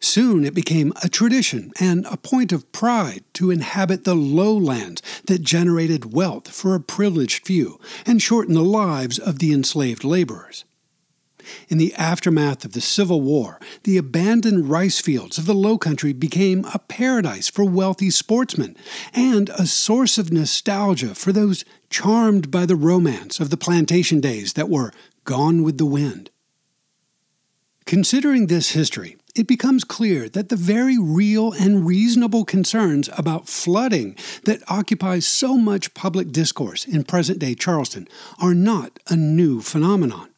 Soon 0.00 0.44
it 0.44 0.54
became 0.54 0.92
a 1.02 1.08
tradition 1.08 1.72
and 1.80 2.04
a 2.06 2.16
point 2.16 2.52
of 2.52 2.70
pride 2.72 3.24
to 3.34 3.50
inhabit 3.50 4.04
the 4.04 4.14
lowlands 4.14 5.02
that 5.26 5.42
generated 5.42 6.12
wealth 6.12 6.48
for 6.48 6.74
a 6.74 6.80
privileged 6.80 7.46
few 7.46 7.80
and 8.04 8.20
shortened 8.20 8.56
the 8.56 8.62
lives 8.62 9.18
of 9.18 9.38
the 9.38 9.52
enslaved 9.52 10.04
laborers. 10.04 10.64
In 11.68 11.78
the 11.78 11.94
aftermath 11.94 12.64
of 12.64 12.72
the 12.72 12.80
Civil 12.80 13.20
War, 13.20 13.60
the 13.84 13.96
abandoned 13.96 14.68
rice 14.68 15.00
fields 15.00 15.38
of 15.38 15.46
the 15.46 15.54
Low 15.54 15.78
Country 15.78 16.12
became 16.12 16.64
a 16.66 16.78
paradise 16.78 17.48
for 17.48 17.64
wealthy 17.64 18.10
sportsmen 18.10 18.76
and 19.12 19.48
a 19.50 19.66
source 19.66 20.18
of 20.18 20.32
nostalgia 20.32 21.14
for 21.14 21.32
those 21.32 21.64
charmed 21.90 22.50
by 22.50 22.66
the 22.66 22.76
romance 22.76 23.40
of 23.40 23.50
the 23.50 23.56
plantation 23.56 24.20
days 24.20 24.54
that 24.54 24.68
were 24.68 24.92
gone 25.24 25.62
with 25.62 25.78
the 25.78 25.86
wind. 25.86 26.30
Considering 27.84 28.46
this 28.46 28.70
history, 28.70 29.16
it 29.34 29.46
becomes 29.46 29.84
clear 29.84 30.28
that 30.28 30.50
the 30.50 30.56
very 30.56 30.98
real 30.98 31.52
and 31.52 31.86
reasonable 31.86 32.44
concerns 32.44 33.08
about 33.16 33.48
flooding 33.48 34.14
that 34.44 34.62
occupy 34.68 35.18
so 35.18 35.56
much 35.56 35.94
public 35.94 36.30
discourse 36.32 36.84
in 36.84 37.02
present 37.04 37.38
day 37.38 37.54
Charleston 37.54 38.08
are 38.40 38.54
not 38.54 38.98
a 39.08 39.16
new 39.16 39.60
phenomenon 39.60 40.31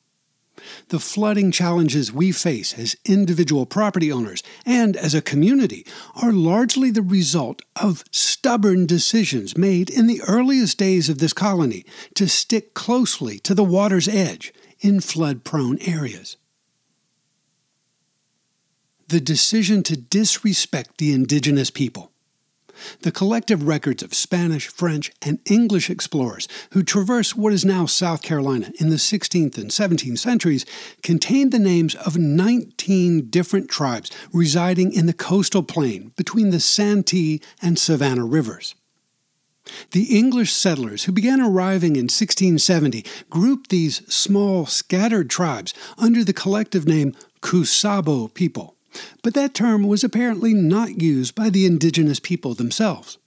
the 0.89 0.99
flooding 0.99 1.51
challenges 1.51 2.13
we 2.13 2.33
face 2.33 2.79
as 2.79 2.97
individual 3.05 3.67
property 3.67 4.11
owners 4.11 4.43
and 4.65 4.97
as 4.97 5.15
a 5.15 5.23
community 5.23 5.87
are 6.21 6.33
largely 6.33 6.91
the 6.91 7.03
result 7.03 7.63
of 7.81 8.05
stubborn 8.11 8.87
decisions 8.87 9.57
made 9.57 9.91
in 9.91 10.07
the 10.07 10.23
earliest 10.27 10.79
days 10.79 11.09
of 11.09 11.19
this 11.19 11.33
colony 11.33 11.85
to 12.15 12.29
stick 12.29 12.75
closely 12.75 13.39
to 13.39 13.55
the 13.55 13.65
water's 13.65 14.09
edge 14.09 14.53
in 14.81 15.01
flood 15.01 15.45
prone 15.45 15.79
areas. 15.81 16.37
The 19.09 19.21
decision 19.21 19.83
to 19.85 19.97
disrespect 19.97 20.99
the 20.99 21.13
indigenous 21.13 21.71
people 21.71 22.11
the 23.01 23.13
collective 23.13 23.67
records 23.67 24.03
of 24.03 24.15
Spanish, 24.15 24.69
French, 24.69 25.13
and 25.23 25.39
English 25.47 25.91
explorers 25.91 26.49
who 26.73 26.83
traversed 26.83 27.37
what 27.37 27.53
is 27.53 27.65
now 27.65 27.87
South 27.87 28.23
Carolina 28.23 28.71
in 28.81 28.91
the 28.91 28.97
16th 28.97 29.57
and 29.59 29.71
17th 29.71 30.19
centuries 30.19 30.67
contain 31.03 31.51
the 31.51 31.59
names 31.59 31.95
of 31.95 32.17
19 32.17 33.31
different 33.31 33.69
tribes 33.69 34.11
residing 34.33 34.93
in 34.93 35.07
the 35.07 35.13
coastal 35.13 35.63
plain 35.63 36.13
between 36.17 36.51
the 36.51 36.61
Santee 36.61 37.41
and 37.63 37.79
Savannah 37.79 38.25
rivers. 38.25 38.75
The 39.93 40.17
English 40.17 40.53
settlers 40.53 41.05
who 41.05 41.13
began 41.13 41.41
arriving 41.41 41.97
in 41.97 42.05
1670 42.05 43.05
grouped 43.31 43.71
these 43.71 44.07
small, 44.13 44.67
scattered 44.67 45.31
tribes 45.31 45.73
under 45.97 46.23
the 46.23 46.35
collective 46.35 46.87
name 46.87 47.15
Cusabo 47.41 48.33
people 48.35 48.74
but 49.23 49.35
that 49.35 49.55
term 49.55 49.87
was 49.87 50.05
apparently 50.05 50.55
not 50.55 51.01
used 51.01 51.35
by 51.35 51.51
the 51.51 51.67
indigenous 51.67 52.21
people 52.21 52.55
themselves. 52.55 53.19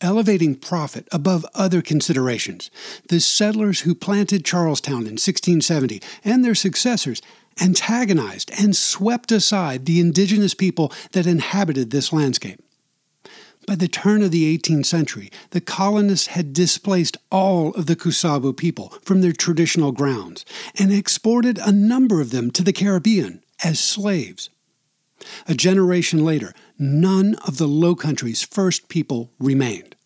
Elevating 0.00 0.54
profit 0.54 1.08
above 1.10 1.46
other 1.54 1.80
considerations, 1.80 2.70
the 3.08 3.20
settlers 3.20 3.80
who 3.80 3.94
planted 3.94 4.44
Charlestown 4.44 5.06
in 5.06 5.16
1670 5.16 6.02
and 6.22 6.44
their 6.44 6.54
successors 6.54 7.22
antagonized 7.60 8.50
and 8.60 8.76
swept 8.76 9.32
aside 9.32 9.86
the 9.86 10.00
indigenous 10.00 10.52
people 10.52 10.92
that 11.12 11.26
inhabited 11.26 11.90
this 11.90 12.12
landscape. 12.12 12.62
By 13.66 13.74
the 13.74 13.88
turn 13.88 14.22
of 14.22 14.30
the 14.30 14.56
18th 14.56 14.86
century, 14.86 15.30
the 15.50 15.60
colonists 15.60 16.28
had 16.28 16.52
displaced 16.52 17.16
all 17.32 17.72
of 17.74 17.86
the 17.86 17.96
Cusabo 17.96 18.56
people 18.56 18.90
from 19.02 19.22
their 19.22 19.32
traditional 19.32 19.90
grounds 19.90 20.44
and 20.78 20.92
exported 20.92 21.58
a 21.58 21.72
number 21.72 22.20
of 22.20 22.30
them 22.30 22.52
to 22.52 22.62
the 22.62 22.72
Caribbean, 22.72 23.42
as 23.62 23.80
slaves. 23.80 24.50
A 25.48 25.54
generation 25.54 26.24
later, 26.24 26.52
none 26.78 27.36
of 27.46 27.58
the 27.58 27.66
Low 27.66 27.94
Country's 27.94 28.42
first 28.42 28.88
people 28.88 29.30
remained. 29.38 29.96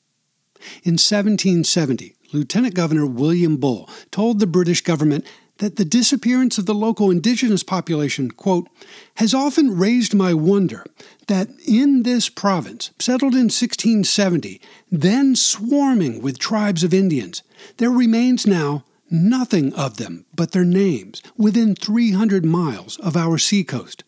In 0.82 0.92
1770, 0.92 2.14
Lieutenant 2.32 2.74
Governor 2.74 3.06
William 3.06 3.56
Bull 3.56 3.88
told 4.10 4.38
the 4.38 4.46
British 4.46 4.82
government 4.82 5.26
that 5.58 5.76
the 5.76 5.84
disappearance 5.84 6.58
of 6.58 6.66
the 6.66 6.74
local 6.74 7.10
indigenous 7.10 7.62
population, 7.62 8.30
quote, 8.30 8.68
has 9.16 9.34
often 9.34 9.76
raised 9.76 10.14
my 10.14 10.32
wonder 10.32 10.84
that 11.26 11.48
in 11.66 12.02
this 12.02 12.28
province, 12.28 12.90
settled 12.98 13.34
in 13.34 13.48
1670, 13.50 14.60
then 14.90 15.36
swarming 15.36 16.22
with 16.22 16.38
tribes 16.38 16.82
of 16.82 16.94
Indians, 16.94 17.42
there 17.76 17.90
remains 17.90 18.46
now 18.46 18.84
nothing 19.10 19.72
of 19.74 19.96
them 19.96 20.24
but 20.34 20.52
their 20.52 20.64
names 20.64 21.22
within 21.36 21.74
300 21.74 22.44
miles 22.44 22.98
of 22.98 23.16
our 23.16 23.38
seacoast. 23.38 24.04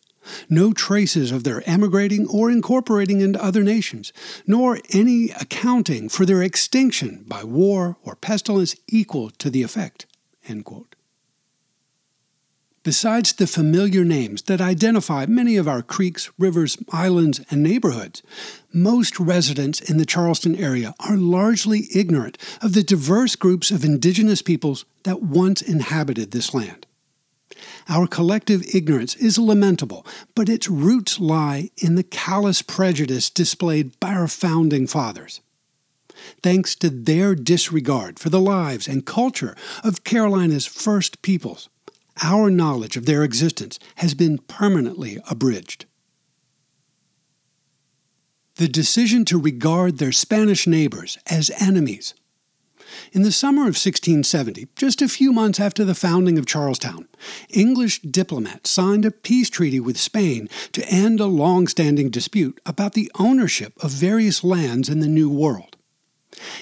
No 0.48 0.72
traces 0.72 1.32
of 1.32 1.42
their 1.42 1.68
emigrating 1.68 2.28
or 2.28 2.50
incorporating 2.50 3.20
into 3.20 3.42
other 3.42 3.62
nations, 3.64 4.12
nor 4.46 4.78
any 4.92 5.30
accounting 5.30 6.08
for 6.08 6.24
their 6.24 6.42
extinction 6.42 7.24
by 7.26 7.42
war 7.42 7.96
or 8.04 8.14
pestilence 8.14 8.76
equal 8.86 9.30
to 9.30 9.50
the 9.50 9.62
effect. 9.62 10.06
Besides 12.84 13.34
the 13.34 13.46
familiar 13.46 14.04
names 14.04 14.42
that 14.42 14.60
identify 14.60 15.24
many 15.26 15.56
of 15.56 15.68
our 15.68 15.82
creeks, 15.82 16.30
rivers, 16.36 16.76
islands, 16.92 17.40
and 17.48 17.62
neighborhoods, 17.62 18.22
most 18.72 19.20
residents 19.20 19.80
in 19.80 19.98
the 19.98 20.06
Charleston 20.06 20.56
area 20.56 20.92
are 20.98 21.16
largely 21.16 21.86
ignorant 21.94 22.38
of 22.60 22.72
the 22.72 22.82
diverse 22.82 23.36
groups 23.36 23.70
of 23.70 23.84
indigenous 23.84 24.42
peoples 24.42 24.84
that 25.04 25.22
once 25.22 25.62
inhabited 25.62 26.32
this 26.32 26.52
land. 26.52 26.86
Our 27.88 28.08
collective 28.08 28.74
ignorance 28.74 29.14
is 29.14 29.38
lamentable, 29.38 30.04
but 30.34 30.48
its 30.48 30.68
roots 30.68 31.20
lie 31.20 31.70
in 31.76 31.94
the 31.94 32.02
callous 32.02 32.62
prejudice 32.62 33.30
displayed 33.30 33.98
by 34.00 34.14
our 34.14 34.28
founding 34.28 34.88
fathers. 34.88 35.40
Thanks 36.42 36.74
to 36.76 36.90
their 36.90 37.36
disregard 37.36 38.18
for 38.18 38.28
the 38.28 38.40
lives 38.40 38.88
and 38.88 39.06
culture 39.06 39.56
of 39.84 40.02
Carolina's 40.02 40.66
first 40.66 41.22
peoples, 41.22 41.68
our 42.22 42.50
knowledge 42.50 42.96
of 42.96 43.06
their 43.06 43.22
existence 43.22 43.78
has 43.96 44.14
been 44.14 44.38
permanently 44.38 45.18
abridged. 45.30 45.86
The 48.56 48.68
decision 48.68 49.24
to 49.26 49.40
regard 49.40 49.98
their 49.98 50.12
Spanish 50.12 50.66
neighbors 50.66 51.18
as 51.26 51.50
enemies. 51.58 52.14
In 53.12 53.22
the 53.22 53.32
summer 53.32 53.62
of 53.62 53.74
1670, 53.74 54.68
just 54.76 55.00
a 55.00 55.08
few 55.08 55.32
months 55.32 55.58
after 55.58 55.84
the 55.84 55.94
founding 55.94 56.38
of 56.38 56.46
Charlestown, 56.46 57.08
English 57.48 58.02
diplomats 58.02 58.70
signed 58.70 59.04
a 59.04 59.10
peace 59.10 59.48
treaty 59.48 59.80
with 59.80 59.98
Spain 59.98 60.48
to 60.72 60.86
end 60.88 61.20
a 61.20 61.26
long 61.26 61.66
standing 61.66 62.10
dispute 62.10 62.60
about 62.66 62.92
the 62.92 63.10
ownership 63.18 63.72
of 63.82 63.90
various 63.90 64.44
lands 64.44 64.88
in 64.88 65.00
the 65.00 65.08
New 65.08 65.30
World. 65.30 65.76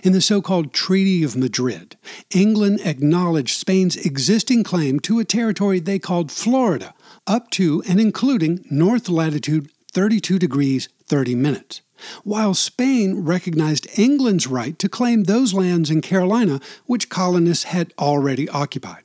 In 0.03 0.13
the 0.13 0.21
so 0.21 0.41
called 0.43 0.73
Treaty 0.73 1.23
of 1.23 1.37
Madrid, 1.37 1.97
England 2.31 2.81
acknowledged 2.85 3.59
Spain's 3.59 3.97
existing 3.97 4.65
claim 4.65 5.01
to 5.01 5.19
a 5.19 5.25
territory 5.25 5.81
they 5.81 5.99
called 5.99 6.31
Florida, 6.31 6.95
up 7.27 7.51
to 7.53 7.83
and 7.89 8.01
including 8.01 8.65
north 8.71 9.09
latitude 9.09 9.71
32 9.93 10.39
degrees 10.39 10.89
30 11.07 11.35
minutes, 11.35 11.83
while 12.25 12.55
Spain 12.55 13.21
recognized 13.21 13.99
England's 13.99 14.47
right 14.47 14.79
to 14.79 14.89
claim 14.89 15.25
those 15.25 15.53
lands 15.53 15.91
in 15.91 16.01
Carolina 16.01 16.61
which 16.87 17.09
colonists 17.09 17.65
had 17.65 17.93
already 17.99 18.49
occupied. 18.49 19.03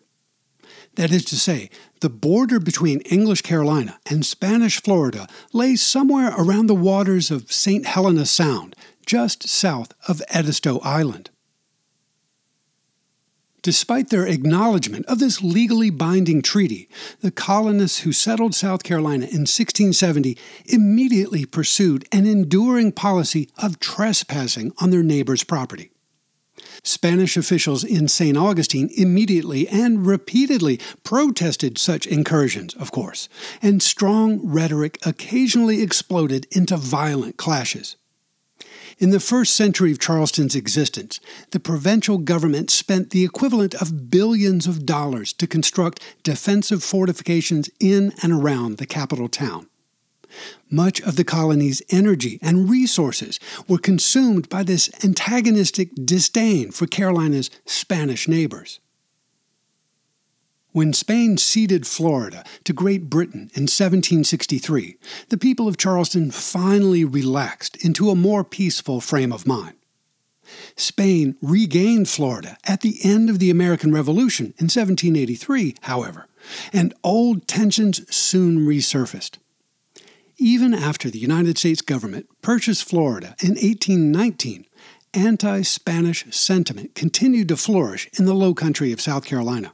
That 0.95 1.11
is 1.11 1.25
to 1.25 1.35
say, 1.35 1.69
the 1.99 2.09
border 2.09 2.59
between 2.59 3.01
English 3.01 3.41
Carolina 3.41 3.99
and 4.09 4.25
Spanish 4.25 4.81
Florida 4.81 5.27
lay 5.51 5.75
somewhere 5.75 6.33
around 6.37 6.67
the 6.67 6.75
waters 6.75 7.31
of 7.31 7.51
St. 7.51 7.85
Helena 7.85 8.25
Sound, 8.25 8.75
just 9.05 9.47
south 9.47 9.93
of 10.07 10.21
Edisto 10.29 10.79
Island. 10.79 11.29
Despite 13.61 14.09
their 14.09 14.27
acknowledgement 14.27 15.07
of 15.07 15.17
this 15.17 15.41
legally 15.41 15.89
binding 15.89 16.43
treaty, 16.43 16.87
the 17.21 17.31
colonists 17.31 18.01
who 18.01 18.13
settled 18.13 18.53
South 18.53 18.83
Carolina 18.83 19.25
in 19.25 19.41
1670 19.47 20.37
immediately 20.65 21.45
pursued 21.45 22.07
an 22.11 22.27
enduring 22.27 22.91
policy 22.91 23.49
of 23.57 23.79
trespassing 23.79 24.71
on 24.77 24.91
their 24.91 25.01
neighbors' 25.01 25.43
property. 25.43 25.89
Spanish 26.83 27.35
officials 27.37 27.83
in 27.83 28.07
St. 28.07 28.37
Augustine 28.37 28.89
immediately 28.95 29.67
and 29.67 30.05
repeatedly 30.05 30.79
protested 31.03 31.77
such 31.77 32.07
incursions, 32.07 32.73
of 32.75 32.91
course, 32.91 33.27
and 33.61 33.81
strong 33.81 34.39
rhetoric 34.43 34.97
occasionally 35.05 35.81
exploded 35.81 36.47
into 36.51 36.77
violent 36.77 37.37
clashes. 37.37 37.95
In 38.97 39.09
the 39.09 39.19
first 39.19 39.53
century 39.55 39.91
of 39.91 39.99
Charleston's 39.99 40.55
existence, 40.55 41.19
the 41.51 41.59
provincial 41.59 42.17
government 42.17 42.69
spent 42.69 43.09
the 43.09 43.25
equivalent 43.25 43.75
of 43.75 44.09
billions 44.09 44.67
of 44.67 44.85
dollars 44.85 45.33
to 45.33 45.47
construct 45.47 46.01
defensive 46.23 46.81
fortifications 46.81 47.69
in 47.79 48.13
and 48.23 48.31
around 48.31 48.77
the 48.77 48.85
capital 48.85 49.27
town. 49.27 49.67
Much 50.69 51.01
of 51.01 51.15
the 51.15 51.23
colony's 51.23 51.81
energy 51.89 52.39
and 52.41 52.69
resources 52.69 53.39
were 53.67 53.77
consumed 53.77 54.49
by 54.49 54.63
this 54.63 54.89
antagonistic 55.03 55.89
disdain 56.05 56.71
for 56.71 56.87
Carolina's 56.87 57.49
Spanish 57.65 58.27
neighbors. 58.27 58.79
When 60.75 60.91
Spain 60.91 61.37
ceded 61.37 61.87
Florida 61.87 62.43
to 62.65 62.73
Great 62.73 63.09
Britain 63.09 63.49
in 63.53 63.63
1763, 63.63 64.97
the 65.29 65.37
people 65.37 65.69
of 65.69 65.77
Charleston 65.77 66.31
finally 66.31 67.05
relaxed 67.05 67.77
into 67.77 68.09
a 68.09 68.15
more 68.15 68.43
peaceful 68.43 68.99
frame 68.99 69.31
of 69.31 69.47
mind. 69.47 69.75
Spain 70.75 71.37
regained 71.41 72.09
Florida 72.09 72.57
at 72.65 72.81
the 72.81 72.97
end 73.03 73.29
of 73.29 73.39
the 73.39 73.49
American 73.49 73.93
Revolution 73.93 74.47
in 74.57 74.65
1783, 74.65 75.75
however, 75.83 76.27
and 76.73 76.93
old 77.05 77.47
tensions 77.47 78.13
soon 78.13 78.65
resurfaced. 78.65 79.37
Even 80.37 80.73
after 80.73 81.09
the 81.09 81.19
United 81.19 81.57
States 81.57 81.81
government 81.81 82.27
purchased 82.41 82.83
Florida 82.83 83.35
in 83.41 83.51
1819, 83.51 84.65
anti 85.13 85.61
Spanish 85.61 86.25
sentiment 86.29 86.93
continued 86.93 87.47
to 87.47 87.57
flourish 87.57 88.09
in 88.19 88.25
the 88.25 88.33
low 88.33 88.53
country 88.53 88.91
of 88.91 88.99
South 88.99 89.23
Carolina. 89.23 89.73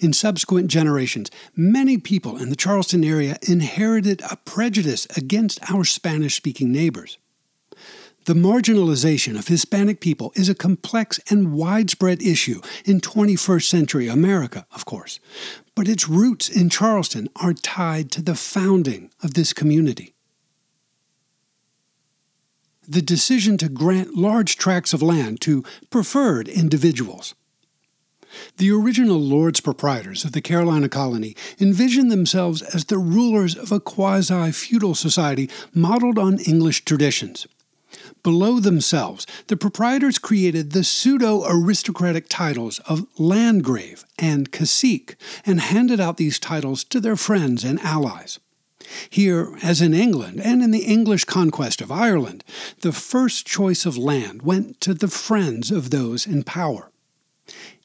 In 0.00 0.12
subsequent 0.12 0.68
generations, 0.68 1.30
many 1.56 1.98
people 1.98 2.36
in 2.36 2.50
the 2.50 2.56
Charleston 2.56 3.04
area 3.04 3.36
inherited 3.42 4.22
a 4.30 4.36
prejudice 4.36 5.06
against 5.16 5.58
our 5.70 5.84
Spanish 5.84 6.36
speaking 6.36 6.70
neighbors. 6.70 7.18
The 8.28 8.34
marginalization 8.34 9.38
of 9.38 9.48
Hispanic 9.48 10.02
people 10.02 10.34
is 10.36 10.50
a 10.50 10.54
complex 10.54 11.18
and 11.30 11.54
widespread 11.54 12.20
issue 12.20 12.60
in 12.84 13.00
21st 13.00 13.62
century 13.62 14.06
America, 14.06 14.66
of 14.70 14.84
course, 14.84 15.18
but 15.74 15.88
its 15.88 16.10
roots 16.10 16.50
in 16.50 16.68
Charleston 16.68 17.30
are 17.36 17.54
tied 17.54 18.10
to 18.10 18.20
the 18.20 18.34
founding 18.34 19.10
of 19.22 19.32
this 19.32 19.54
community. 19.54 20.12
The 22.86 23.00
decision 23.00 23.56
to 23.56 23.70
grant 23.70 24.14
large 24.14 24.58
tracts 24.58 24.92
of 24.92 25.00
land 25.00 25.40
to 25.40 25.64
preferred 25.88 26.48
individuals 26.48 27.34
the 28.58 28.70
original 28.70 29.18
lords 29.18 29.58
proprietors 29.58 30.22
of 30.22 30.32
the 30.32 30.42
Carolina 30.42 30.86
colony 30.86 31.34
envisioned 31.58 32.12
themselves 32.12 32.60
as 32.60 32.84
the 32.84 32.98
rulers 32.98 33.56
of 33.56 33.72
a 33.72 33.80
quasi 33.80 34.52
feudal 34.52 34.94
society 34.94 35.48
modeled 35.72 36.18
on 36.18 36.38
English 36.40 36.84
traditions. 36.84 37.46
Below 38.22 38.60
themselves, 38.60 39.26
the 39.46 39.56
proprietors 39.56 40.18
created 40.18 40.72
the 40.72 40.84
pseudo 40.84 41.44
aristocratic 41.46 42.28
titles 42.28 42.80
of 42.80 43.06
Landgrave 43.18 44.04
and 44.18 44.50
Cacique 44.50 45.16
and 45.46 45.60
handed 45.60 46.00
out 46.00 46.16
these 46.16 46.38
titles 46.38 46.84
to 46.84 47.00
their 47.00 47.16
friends 47.16 47.64
and 47.64 47.78
allies. 47.80 48.40
Here, 49.10 49.56
as 49.62 49.80
in 49.80 49.92
England 49.92 50.40
and 50.40 50.62
in 50.62 50.70
the 50.70 50.84
English 50.84 51.24
conquest 51.24 51.80
of 51.80 51.92
Ireland, 51.92 52.44
the 52.80 52.92
first 52.92 53.46
choice 53.46 53.84
of 53.84 53.98
land 53.98 54.42
went 54.42 54.80
to 54.82 54.94
the 54.94 55.08
friends 55.08 55.70
of 55.70 55.90
those 55.90 56.26
in 56.26 56.42
power. 56.42 56.90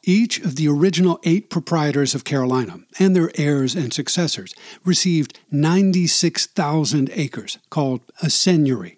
Each 0.04 0.40
of 0.40 0.56
the 0.56 0.68
original 0.68 1.20
eight 1.24 1.50
proprietors 1.50 2.14
of 2.14 2.26
Carolina 2.26 2.80
and 3.00 3.16
their 3.16 3.32
heirs 3.36 3.74
and 3.74 3.94
successors 3.94 4.54
received 4.84 5.40
96,000 5.52 7.10
acres, 7.14 7.58
called 7.70 8.02
a 8.22 8.28
seigneury. 8.28 8.98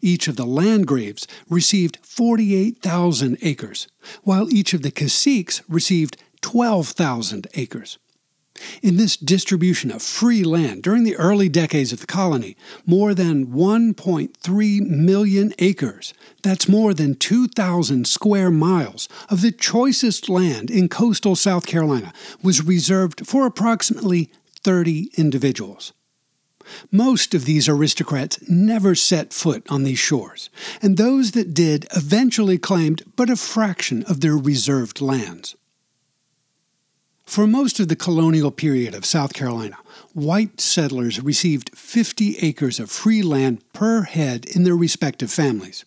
Each 0.00 0.28
of 0.28 0.36
the 0.36 0.46
landgraves 0.46 1.26
received 1.48 1.98
48,000 2.02 3.38
acres, 3.42 3.88
while 4.22 4.52
each 4.52 4.74
of 4.74 4.82
the 4.82 4.90
caciques 4.90 5.62
received 5.68 6.16
12,000 6.40 7.46
acres. 7.54 7.98
In 8.82 8.96
this 8.96 9.16
distribution 9.16 9.90
of 9.90 10.02
free 10.02 10.44
land 10.44 10.82
during 10.82 11.02
the 11.02 11.16
early 11.16 11.48
decades 11.48 11.92
of 11.92 12.00
the 12.00 12.06
colony, 12.06 12.56
more 12.86 13.12
than 13.12 13.48
1.3 13.48 14.80
million 14.80 15.52
acres, 15.58 16.14
that's 16.42 16.68
more 16.68 16.94
than 16.94 17.16
2,000 17.16 18.06
square 18.06 18.50
miles, 18.50 19.08
of 19.28 19.40
the 19.40 19.50
choicest 19.50 20.28
land 20.28 20.70
in 20.70 20.88
coastal 20.88 21.34
South 21.34 21.66
Carolina 21.66 22.12
was 22.42 22.64
reserved 22.64 23.26
for 23.26 23.44
approximately 23.44 24.30
30 24.62 25.10
individuals. 25.16 25.92
Most 26.90 27.34
of 27.34 27.44
these 27.44 27.68
aristocrats 27.68 28.38
never 28.48 28.94
set 28.94 29.32
foot 29.32 29.64
on 29.68 29.84
these 29.84 29.98
shores, 29.98 30.50
and 30.80 30.96
those 30.96 31.32
that 31.32 31.54
did 31.54 31.86
eventually 31.94 32.58
claimed 32.58 33.02
but 33.16 33.30
a 33.30 33.36
fraction 33.36 34.02
of 34.04 34.20
their 34.20 34.36
reserved 34.36 35.00
lands. 35.00 35.56
For 37.26 37.46
most 37.46 37.80
of 37.80 37.88
the 37.88 37.96
colonial 37.96 38.50
period 38.50 38.94
of 38.94 39.06
South 39.06 39.32
Carolina, 39.32 39.78
white 40.12 40.60
settlers 40.60 41.20
received 41.20 41.76
50 41.76 42.38
acres 42.38 42.78
of 42.78 42.90
free 42.90 43.22
land 43.22 43.62
per 43.72 44.02
head 44.02 44.44
in 44.44 44.64
their 44.64 44.76
respective 44.76 45.32
families. 45.32 45.84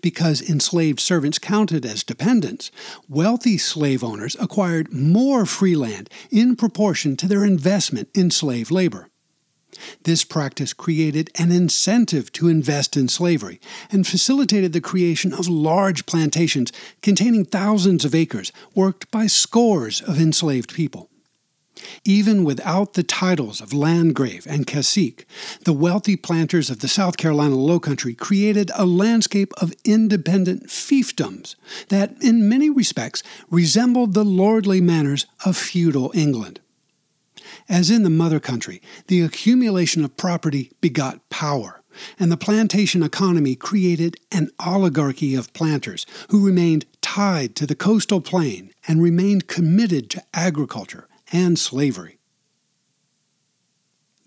Because 0.00 0.42
enslaved 0.42 1.00
servants 1.00 1.38
counted 1.38 1.86
as 1.86 2.04
dependents, 2.04 2.70
wealthy 3.08 3.56
slave 3.56 4.02
owners 4.04 4.36
acquired 4.38 4.92
more 4.92 5.46
free 5.46 5.76
land 5.76 6.10
in 6.30 6.56
proportion 6.56 7.16
to 7.16 7.28
their 7.28 7.44
investment 7.44 8.08
in 8.14 8.30
slave 8.30 8.70
labor. 8.70 9.09
This 10.02 10.24
practice 10.24 10.72
created 10.72 11.30
an 11.38 11.52
incentive 11.52 12.32
to 12.32 12.48
invest 12.48 12.96
in 12.96 13.08
slavery 13.08 13.60
and 13.90 14.06
facilitated 14.06 14.72
the 14.72 14.80
creation 14.80 15.32
of 15.32 15.48
large 15.48 16.06
plantations 16.06 16.72
containing 17.02 17.44
thousands 17.44 18.04
of 18.04 18.14
acres 18.14 18.52
worked 18.74 19.10
by 19.10 19.26
scores 19.26 20.00
of 20.00 20.20
enslaved 20.20 20.74
people. 20.74 21.10
Even 22.04 22.44
without 22.44 22.94
the 22.94 23.02
titles 23.02 23.60
of 23.60 23.72
landgrave 23.72 24.46
and 24.46 24.66
cacique, 24.66 25.26
the 25.64 25.72
wealthy 25.72 26.16
planters 26.16 26.68
of 26.70 26.80
the 26.80 26.88
South 26.88 27.16
Carolina 27.16 27.54
Low 27.54 27.80
Country 27.80 28.14
created 28.14 28.70
a 28.74 28.84
landscape 28.84 29.52
of 29.58 29.72
independent 29.84 30.66
fiefdoms 30.66 31.54
that, 31.88 32.14
in 32.22 32.48
many 32.48 32.68
respects, 32.68 33.22
resembled 33.50 34.14
the 34.14 34.24
lordly 34.24 34.80
manners 34.80 35.26
of 35.44 35.56
feudal 35.56 36.10
England. 36.14 36.60
As 37.70 37.88
in 37.88 38.02
the 38.02 38.10
mother 38.10 38.40
country, 38.40 38.82
the 39.06 39.20
accumulation 39.20 40.04
of 40.04 40.16
property 40.16 40.72
begot 40.80 41.30
power, 41.30 41.82
and 42.18 42.30
the 42.30 42.36
plantation 42.36 43.00
economy 43.00 43.54
created 43.54 44.16
an 44.32 44.50
oligarchy 44.58 45.36
of 45.36 45.52
planters 45.52 46.04
who 46.30 46.44
remained 46.44 46.84
tied 47.00 47.54
to 47.54 47.66
the 47.66 47.76
coastal 47.76 48.20
plain 48.20 48.72
and 48.88 49.00
remained 49.00 49.46
committed 49.46 50.10
to 50.10 50.22
agriculture 50.34 51.06
and 51.32 51.60
slavery. 51.60 52.18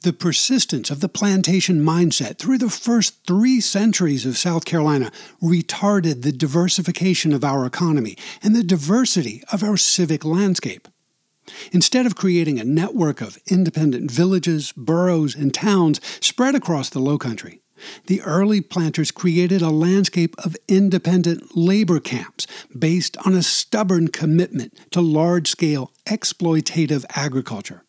The 0.03 0.13
persistence 0.13 0.89
of 0.89 1.01
the 1.01 1.09
plantation 1.09 1.83
mindset 1.83 2.37
through 2.37 2.59
the 2.59 2.69
first 2.69 3.27
three 3.27 3.59
centuries 3.59 4.25
of 4.25 4.37
South 4.37 4.63
Carolina 4.63 5.11
retarded 5.41 6.21
the 6.21 6.31
diversification 6.31 7.33
of 7.33 7.43
our 7.43 7.65
economy 7.65 8.17
and 8.41 8.55
the 8.55 8.63
diversity 8.63 9.43
of 9.51 9.63
our 9.63 9.75
civic 9.75 10.23
landscape. 10.23 10.87
Instead 11.71 12.05
of 12.05 12.15
creating 12.15 12.59
a 12.59 12.63
network 12.63 13.21
of 13.21 13.37
independent 13.47 14.09
villages, 14.11 14.73
boroughs, 14.75 15.35
and 15.35 15.53
towns 15.53 15.99
spread 16.21 16.55
across 16.55 16.89
the 16.89 16.99
Low 16.99 17.17
Country, 17.17 17.61
the 18.07 18.21
early 18.21 18.61
planters 18.61 19.11
created 19.11 19.61
a 19.61 19.69
landscape 19.69 20.35
of 20.37 20.55
independent 20.67 21.55
labor 21.55 21.99
camps 21.99 22.47
based 22.77 23.17
on 23.25 23.33
a 23.33 23.43
stubborn 23.43 24.07
commitment 24.07 24.77
to 24.91 25.01
large 25.01 25.49
scale 25.49 25.91
exploitative 26.05 27.03
agriculture. 27.15 27.83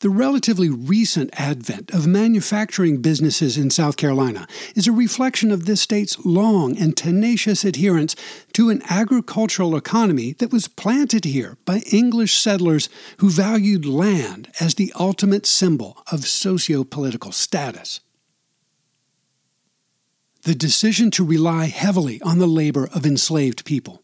The 0.00 0.10
relatively 0.10 0.68
recent 0.68 1.30
advent 1.32 1.90
of 1.92 2.06
manufacturing 2.06 3.00
businesses 3.00 3.56
in 3.56 3.70
South 3.70 3.96
Carolina 3.96 4.46
is 4.74 4.86
a 4.86 4.92
reflection 4.92 5.50
of 5.50 5.64
this 5.64 5.80
state's 5.80 6.24
long 6.24 6.78
and 6.78 6.96
tenacious 6.96 7.64
adherence 7.64 8.14
to 8.52 8.70
an 8.70 8.82
agricultural 8.88 9.76
economy 9.76 10.34
that 10.34 10.52
was 10.52 10.68
planted 10.68 11.24
here 11.24 11.56
by 11.64 11.78
English 11.92 12.34
settlers 12.34 12.88
who 13.18 13.30
valued 13.30 13.84
land 13.86 14.50
as 14.60 14.74
the 14.74 14.92
ultimate 14.98 15.46
symbol 15.46 16.02
of 16.10 16.26
socio 16.26 16.84
political 16.84 17.32
status. 17.32 18.00
The 20.42 20.54
decision 20.54 21.10
to 21.12 21.24
rely 21.24 21.66
heavily 21.66 22.22
on 22.22 22.38
the 22.38 22.46
labor 22.46 22.88
of 22.94 23.04
enslaved 23.04 23.64
people 23.64 24.02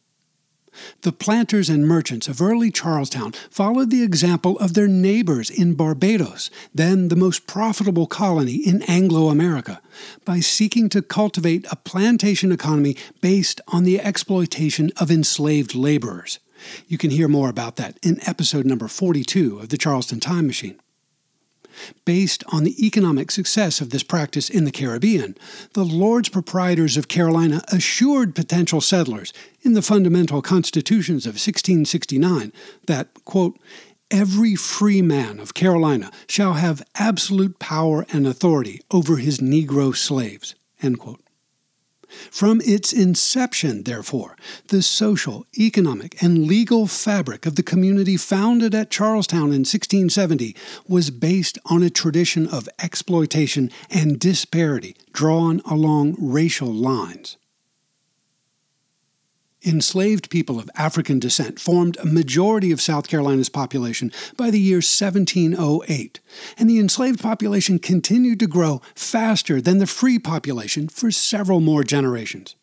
the 1.02 1.12
planters 1.12 1.68
and 1.68 1.86
merchants 1.86 2.28
of 2.28 2.42
early 2.42 2.70
Charlestown 2.70 3.32
followed 3.50 3.90
the 3.90 4.02
example 4.02 4.58
of 4.58 4.74
their 4.74 4.88
neighbors 4.88 5.50
in 5.50 5.74
Barbados, 5.74 6.50
then 6.74 7.08
the 7.08 7.16
most 7.16 7.46
profitable 7.46 8.06
colony 8.06 8.54
in 8.54 8.82
Anglo 8.82 9.28
America, 9.28 9.80
by 10.24 10.40
seeking 10.40 10.88
to 10.90 11.02
cultivate 11.02 11.66
a 11.70 11.76
plantation 11.76 12.52
economy 12.52 12.96
based 13.20 13.60
on 13.68 13.84
the 13.84 14.00
exploitation 14.00 14.90
of 14.96 15.10
enslaved 15.10 15.74
laborers. 15.74 16.38
You 16.86 16.98
can 16.98 17.10
hear 17.10 17.28
more 17.28 17.48
about 17.48 17.76
that 17.76 17.98
in 18.02 18.18
episode 18.26 18.64
number 18.64 18.88
42 18.88 19.58
of 19.58 19.68
the 19.68 19.78
Charleston 19.78 20.20
Time 20.20 20.46
Machine. 20.46 20.80
Based 22.04 22.44
on 22.52 22.64
the 22.64 22.86
economic 22.86 23.30
success 23.30 23.80
of 23.80 23.90
this 23.90 24.02
practice 24.02 24.48
in 24.48 24.64
the 24.64 24.70
Caribbean, 24.70 25.36
the 25.72 25.84
Lords 25.84 26.28
Proprietors 26.28 26.96
of 26.96 27.08
Carolina 27.08 27.62
assured 27.72 28.34
potential 28.34 28.80
settlers 28.80 29.32
in 29.62 29.72
the 29.72 29.82
fundamental 29.82 30.42
constitutions 30.42 31.26
of 31.26 31.34
1669 31.34 32.52
that, 32.86 33.08
quote, 33.24 33.58
every 34.10 34.54
free 34.54 35.02
man 35.02 35.40
of 35.40 35.54
Carolina 35.54 36.10
shall 36.28 36.54
have 36.54 36.86
absolute 36.94 37.58
power 37.58 38.06
and 38.12 38.26
authority 38.26 38.82
over 38.90 39.16
his 39.16 39.38
Negro 39.38 39.96
slaves, 39.96 40.54
end 40.82 40.98
quote. 41.00 41.23
From 42.30 42.60
its 42.64 42.92
inception, 42.92 43.82
therefore, 43.84 44.36
the 44.68 44.82
social, 44.82 45.46
economic, 45.58 46.22
and 46.22 46.46
legal 46.46 46.86
fabric 46.86 47.46
of 47.46 47.56
the 47.56 47.62
community 47.62 48.16
founded 48.16 48.74
at 48.74 48.90
Charlestown 48.90 49.52
in 49.52 49.64
1670 49.64 50.56
was 50.88 51.10
based 51.10 51.58
on 51.66 51.82
a 51.82 51.90
tradition 51.90 52.46
of 52.46 52.68
exploitation 52.82 53.70
and 53.90 54.18
disparity 54.18 54.96
drawn 55.12 55.60
along 55.66 56.16
racial 56.18 56.72
lines. 56.72 57.36
Enslaved 59.66 60.28
people 60.28 60.58
of 60.58 60.70
African 60.76 61.18
descent 61.18 61.58
formed 61.58 61.96
a 61.96 62.04
majority 62.04 62.70
of 62.70 62.82
South 62.82 63.08
Carolina's 63.08 63.48
population 63.48 64.12
by 64.36 64.50
the 64.50 64.60
year 64.60 64.76
1708, 64.76 66.20
and 66.58 66.68
the 66.68 66.78
enslaved 66.78 67.20
population 67.20 67.78
continued 67.78 68.38
to 68.40 68.46
grow 68.46 68.82
faster 68.94 69.60
than 69.62 69.78
the 69.78 69.86
free 69.86 70.18
population 70.18 70.88
for 70.88 71.10
several 71.10 71.60
more 71.60 71.82
generations. 71.82 72.56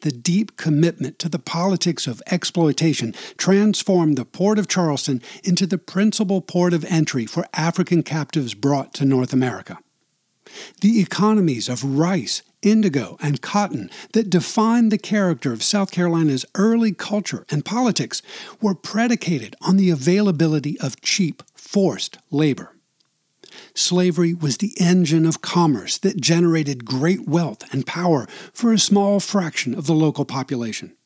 The 0.00 0.12
deep 0.12 0.56
commitment 0.56 1.18
to 1.18 1.28
the 1.28 1.40
politics 1.40 2.06
of 2.06 2.22
exploitation 2.30 3.12
transformed 3.36 4.16
the 4.16 4.24
port 4.24 4.58
of 4.58 4.68
Charleston 4.68 5.20
into 5.42 5.66
the 5.66 5.78
principal 5.78 6.40
port 6.40 6.72
of 6.72 6.84
entry 6.84 7.26
for 7.26 7.46
African 7.54 8.04
captives 8.04 8.54
brought 8.54 8.94
to 8.94 9.04
North 9.04 9.32
America. 9.32 9.78
The 10.80 11.00
economies 11.00 11.68
of 11.68 11.84
rice, 11.84 12.42
indigo, 12.62 13.16
and 13.20 13.40
cotton 13.40 13.90
that 14.12 14.30
defined 14.30 14.90
the 14.90 14.98
character 14.98 15.52
of 15.52 15.62
South 15.62 15.90
Carolina's 15.90 16.46
early 16.54 16.92
culture 16.92 17.44
and 17.50 17.64
politics 17.64 18.22
were 18.60 18.74
predicated 18.74 19.56
on 19.62 19.76
the 19.76 19.90
availability 19.90 20.78
of 20.80 21.00
cheap, 21.00 21.42
forced 21.54 22.18
labor. 22.30 22.72
Slavery 23.74 24.34
was 24.34 24.58
the 24.58 24.74
engine 24.80 25.26
of 25.26 25.40
commerce 25.40 25.98
that 25.98 26.20
generated 26.20 26.84
great 26.84 27.28
wealth 27.28 27.62
and 27.72 27.86
power 27.86 28.26
for 28.52 28.72
a 28.72 28.78
small 28.78 29.20
fraction 29.20 29.74
of 29.74 29.86
the 29.86 29.94
local 29.94 30.24
population 30.24 30.96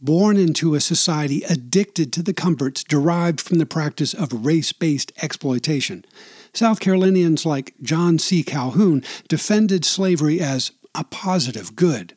born 0.00 0.36
into 0.36 0.74
a 0.74 0.80
society 0.80 1.42
addicted 1.44 2.12
to 2.12 2.22
the 2.22 2.32
comforts 2.32 2.82
derived 2.82 3.40
from 3.40 3.58
the 3.58 3.66
practice 3.66 4.14
of 4.14 4.46
race 4.46 4.72
based 4.72 5.12
exploitation. 5.22 6.04
South 6.52 6.80
Carolinians 6.80 7.46
like 7.46 7.74
John 7.82 8.18
C. 8.18 8.42
Calhoun 8.42 9.02
defended 9.28 9.84
slavery 9.84 10.40
as 10.40 10.72
a 10.94 11.04
positive 11.04 11.76
good. 11.76 12.16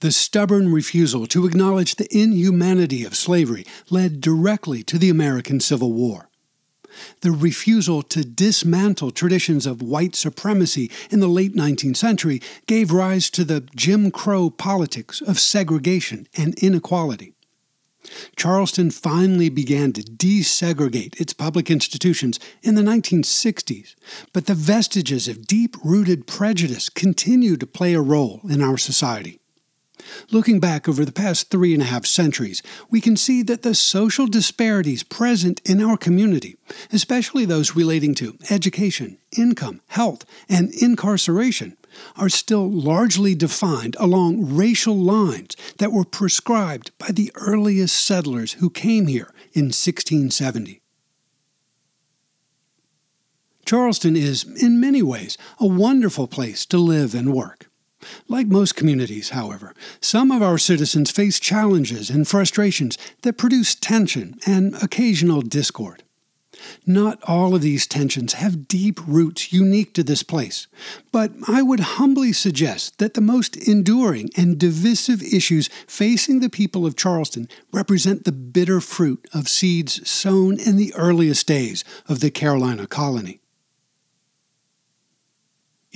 The 0.00 0.12
stubborn 0.12 0.72
refusal 0.72 1.26
to 1.28 1.46
acknowledge 1.46 1.94
the 1.94 2.08
inhumanity 2.16 3.04
of 3.04 3.16
slavery 3.16 3.64
led 3.88 4.20
directly 4.20 4.82
to 4.84 4.98
the 4.98 5.08
American 5.08 5.58
Civil 5.58 5.92
War 5.92 6.28
the 7.20 7.32
refusal 7.32 8.02
to 8.02 8.24
dismantle 8.24 9.10
traditions 9.10 9.66
of 9.66 9.82
white 9.82 10.14
supremacy 10.14 10.90
in 11.10 11.20
the 11.20 11.28
late 11.28 11.54
19th 11.54 11.96
century 11.96 12.40
gave 12.66 12.92
rise 12.92 13.30
to 13.30 13.44
the 13.44 13.66
Jim 13.74 14.10
Crow 14.10 14.50
politics 14.50 15.20
of 15.20 15.38
segregation 15.38 16.26
and 16.36 16.58
inequality. 16.62 17.35
Charleston 18.36 18.90
finally 18.90 19.48
began 19.48 19.92
to 19.92 20.02
desegregate 20.02 21.20
its 21.20 21.32
public 21.32 21.70
institutions 21.70 22.38
in 22.62 22.74
the 22.74 22.82
1960s, 22.82 23.94
but 24.32 24.46
the 24.46 24.54
vestiges 24.54 25.28
of 25.28 25.46
deep 25.46 25.76
rooted 25.84 26.26
prejudice 26.26 26.88
continue 26.88 27.56
to 27.56 27.66
play 27.66 27.94
a 27.94 28.00
role 28.00 28.40
in 28.48 28.62
our 28.62 28.78
society. 28.78 29.40
Looking 30.30 30.60
back 30.60 30.88
over 30.88 31.04
the 31.04 31.12
past 31.12 31.50
three 31.50 31.72
and 31.72 31.82
a 31.82 31.86
half 31.86 32.06
centuries, 32.06 32.62
we 32.90 33.00
can 33.00 33.16
see 33.16 33.42
that 33.42 33.62
the 33.62 33.74
social 33.74 34.26
disparities 34.26 35.02
present 35.02 35.60
in 35.64 35.82
our 35.82 35.96
community, 35.96 36.56
especially 36.92 37.44
those 37.44 37.74
relating 37.74 38.14
to 38.16 38.38
education, 38.50 39.18
income, 39.36 39.80
health, 39.88 40.24
and 40.48 40.72
incarceration, 40.74 41.76
are 42.16 42.28
still 42.28 42.70
largely 42.70 43.34
defined 43.34 43.96
along 43.98 44.54
racial 44.54 44.96
lines 44.96 45.56
that 45.78 45.92
were 45.92 46.04
prescribed 46.04 46.90
by 46.98 47.08
the 47.08 47.32
earliest 47.34 48.04
settlers 48.04 48.54
who 48.54 48.70
came 48.70 49.06
here 49.06 49.32
in 49.52 49.66
1670. 49.66 50.80
Charleston 53.64 54.16
is, 54.16 54.44
in 54.62 54.80
many 54.80 55.02
ways, 55.02 55.36
a 55.58 55.66
wonderful 55.66 56.28
place 56.28 56.64
to 56.66 56.78
live 56.78 57.14
and 57.14 57.34
work. 57.34 57.68
Like 58.28 58.46
most 58.46 58.76
communities, 58.76 59.30
however, 59.30 59.74
some 60.00 60.30
of 60.30 60.40
our 60.40 60.58
citizens 60.58 61.10
face 61.10 61.40
challenges 61.40 62.08
and 62.08 62.28
frustrations 62.28 62.96
that 63.22 63.38
produce 63.38 63.74
tension 63.74 64.38
and 64.46 64.80
occasional 64.82 65.42
discord. 65.42 66.04
Not 66.86 67.22
all 67.24 67.54
of 67.54 67.62
these 67.62 67.86
tensions 67.86 68.34
have 68.34 68.68
deep 68.68 69.00
roots 69.06 69.52
unique 69.52 69.92
to 69.94 70.02
this 70.02 70.22
place, 70.22 70.66
but 71.12 71.32
I 71.48 71.62
would 71.62 71.80
humbly 71.80 72.32
suggest 72.32 72.98
that 72.98 73.14
the 73.14 73.20
most 73.20 73.56
enduring 73.56 74.30
and 74.36 74.58
divisive 74.58 75.22
issues 75.22 75.68
facing 75.86 76.40
the 76.40 76.50
people 76.50 76.86
of 76.86 76.96
Charleston 76.96 77.48
represent 77.72 78.24
the 78.24 78.32
bitter 78.32 78.80
fruit 78.80 79.26
of 79.32 79.48
seeds 79.48 80.08
sown 80.08 80.58
in 80.58 80.76
the 80.76 80.94
earliest 80.94 81.46
days 81.46 81.84
of 82.08 82.20
the 82.20 82.30
Carolina 82.30 82.86
colony. 82.86 83.40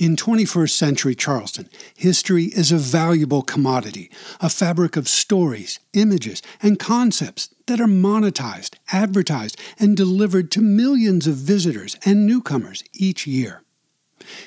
In 0.01 0.15
21st 0.15 0.71
century 0.71 1.13
Charleston, 1.13 1.69
history 1.95 2.45
is 2.45 2.71
a 2.71 2.77
valuable 2.77 3.43
commodity, 3.43 4.09
a 4.39 4.49
fabric 4.49 4.97
of 4.97 5.07
stories, 5.07 5.79
images, 5.93 6.41
and 6.59 6.79
concepts 6.79 7.53
that 7.67 7.79
are 7.79 7.85
monetized, 7.85 8.77
advertised, 8.91 9.61
and 9.77 9.95
delivered 9.95 10.49
to 10.53 10.59
millions 10.59 11.27
of 11.27 11.35
visitors 11.35 11.97
and 12.03 12.25
newcomers 12.25 12.83
each 12.93 13.27
year. 13.27 13.61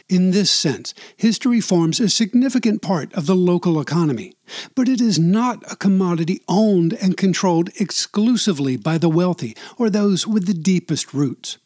In 0.09 0.33
this 0.33 0.51
sense, 0.51 0.93
history 1.17 1.61
forms 1.61 2.01
a 2.01 2.09
significant 2.09 2.83
part 2.83 3.13
of 3.13 3.27
the 3.27 3.37
local 3.37 3.81
economy, 3.81 4.35
but 4.75 4.89
it 4.89 5.01
is 5.01 5.21
not 5.21 5.63
a 5.71 5.77
commodity 5.77 6.43
owned 6.49 6.95
and 6.95 7.17
controlled 7.17 7.71
exclusively 7.79 8.77
by 8.77 8.99
the 8.99 9.09
wealthy 9.09 9.57
or 9.79 9.89
those 9.89 10.27
with 10.27 10.49
the 10.49 10.53
deepest 10.53 11.15
roots. 11.15 11.59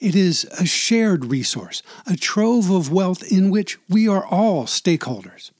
It 0.00 0.14
is 0.14 0.44
a 0.58 0.66
shared 0.66 1.26
resource, 1.26 1.82
a 2.06 2.16
trove 2.16 2.70
of 2.70 2.92
wealth 2.92 3.22
in 3.30 3.50
which 3.50 3.78
we 3.88 4.08
are 4.08 4.26
all 4.26 4.64
stakeholders. 4.64 5.50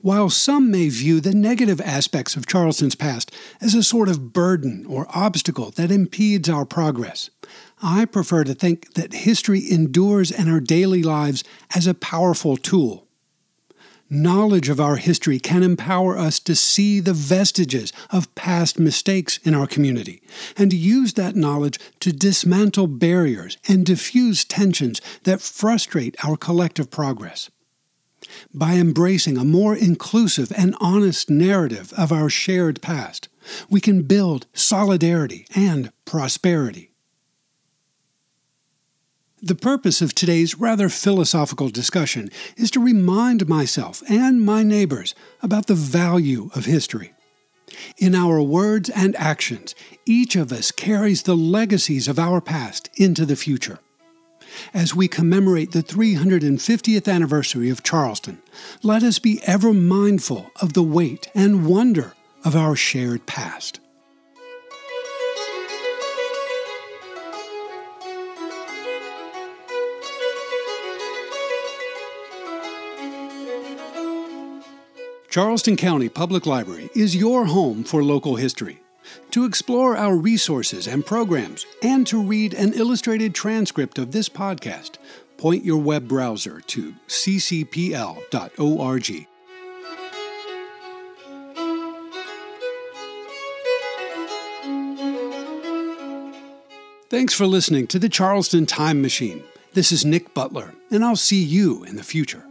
While 0.00 0.30
some 0.30 0.70
may 0.70 0.88
view 0.88 1.20
the 1.20 1.34
negative 1.34 1.80
aspects 1.80 2.36
of 2.36 2.46
Charleston's 2.46 2.94
past 2.94 3.30
as 3.60 3.74
a 3.74 3.82
sort 3.82 4.08
of 4.08 4.32
burden 4.32 4.84
or 4.86 5.06
obstacle 5.10 5.70
that 5.72 5.90
impedes 5.90 6.48
our 6.48 6.64
progress, 6.64 7.30
I 7.82 8.04
prefer 8.04 8.44
to 8.44 8.54
think 8.54 8.94
that 8.94 9.12
history 9.12 9.70
endures 9.70 10.30
in 10.30 10.48
our 10.48 10.60
daily 10.60 11.02
lives 11.02 11.42
as 11.74 11.86
a 11.86 11.94
powerful 11.94 12.56
tool. 12.56 13.08
Knowledge 14.14 14.68
of 14.68 14.78
our 14.78 14.96
history 14.96 15.38
can 15.38 15.62
empower 15.62 16.18
us 16.18 16.38
to 16.40 16.54
see 16.54 17.00
the 17.00 17.14
vestiges 17.14 17.94
of 18.10 18.34
past 18.34 18.78
mistakes 18.78 19.38
in 19.38 19.54
our 19.54 19.66
community 19.66 20.20
and 20.54 20.70
use 20.70 21.14
that 21.14 21.34
knowledge 21.34 21.78
to 22.00 22.12
dismantle 22.12 22.88
barriers 22.88 23.56
and 23.66 23.86
diffuse 23.86 24.44
tensions 24.44 25.00
that 25.22 25.40
frustrate 25.40 26.14
our 26.22 26.36
collective 26.36 26.90
progress. 26.90 27.48
By 28.52 28.74
embracing 28.74 29.38
a 29.38 29.46
more 29.46 29.74
inclusive 29.74 30.52
and 30.54 30.76
honest 30.78 31.30
narrative 31.30 31.90
of 31.96 32.12
our 32.12 32.28
shared 32.28 32.82
past, 32.82 33.30
we 33.70 33.80
can 33.80 34.02
build 34.02 34.46
solidarity 34.52 35.46
and 35.54 35.90
prosperity. 36.04 36.91
The 39.44 39.56
purpose 39.56 40.00
of 40.00 40.14
today's 40.14 40.60
rather 40.60 40.88
philosophical 40.88 41.68
discussion 41.68 42.30
is 42.56 42.70
to 42.70 42.80
remind 42.80 43.48
myself 43.48 44.00
and 44.08 44.40
my 44.40 44.62
neighbors 44.62 45.16
about 45.42 45.66
the 45.66 45.74
value 45.74 46.48
of 46.54 46.66
history. 46.66 47.12
In 47.98 48.14
our 48.14 48.40
words 48.40 48.88
and 48.88 49.16
actions, 49.16 49.74
each 50.06 50.36
of 50.36 50.52
us 50.52 50.70
carries 50.70 51.24
the 51.24 51.34
legacies 51.36 52.06
of 52.06 52.20
our 52.20 52.40
past 52.40 52.88
into 52.94 53.26
the 53.26 53.34
future. 53.34 53.80
As 54.72 54.94
we 54.94 55.08
commemorate 55.08 55.72
the 55.72 55.82
350th 55.82 57.12
anniversary 57.12 57.68
of 57.68 57.82
Charleston, 57.82 58.40
let 58.84 59.02
us 59.02 59.18
be 59.18 59.40
ever 59.44 59.72
mindful 59.72 60.52
of 60.60 60.74
the 60.74 60.84
weight 60.84 61.26
and 61.34 61.66
wonder 61.66 62.14
of 62.44 62.54
our 62.54 62.76
shared 62.76 63.26
past. 63.26 63.80
Charleston 75.32 75.76
County 75.76 76.10
Public 76.10 76.44
Library 76.44 76.90
is 76.94 77.16
your 77.16 77.46
home 77.46 77.84
for 77.84 78.04
local 78.04 78.36
history. 78.36 78.82
To 79.30 79.46
explore 79.46 79.96
our 79.96 80.14
resources 80.14 80.86
and 80.86 81.06
programs, 81.06 81.64
and 81.82 82.06
to 82.08 82.20
read 82.22 82.52
an 82.52 82.74
illustrated 82.74 83.34
transcript 83.34 83.96
of 83.98 84.12
this 84.12 84.28
podcast, 84.28 84.98
point 85.38 85.64
your 85.64 85.78
web 85.78 86.06
browser 86.06 86.60
to 86.60 86.94
ccpl.org. 87.08 88.26
Thanks 97.08 97.32
for 97.32 97.46
listening 97.46 97.86
to 97.86 97.98
the 97.98 98.10
Charleston 98.10 98.66
Time 98.66 99.00
Machine. 99.00 99.42
This 99.72 99.92
is 99.92 100.04
Nick 100.04 100.34
Butler, 100.34 100.74
and 100.90 101.02
I'll 101.02 101.16
see 101.16 101.42
you 101.42 101.84
in 101.84 101.96
the 101.96 102.04
future. 102.04 102.44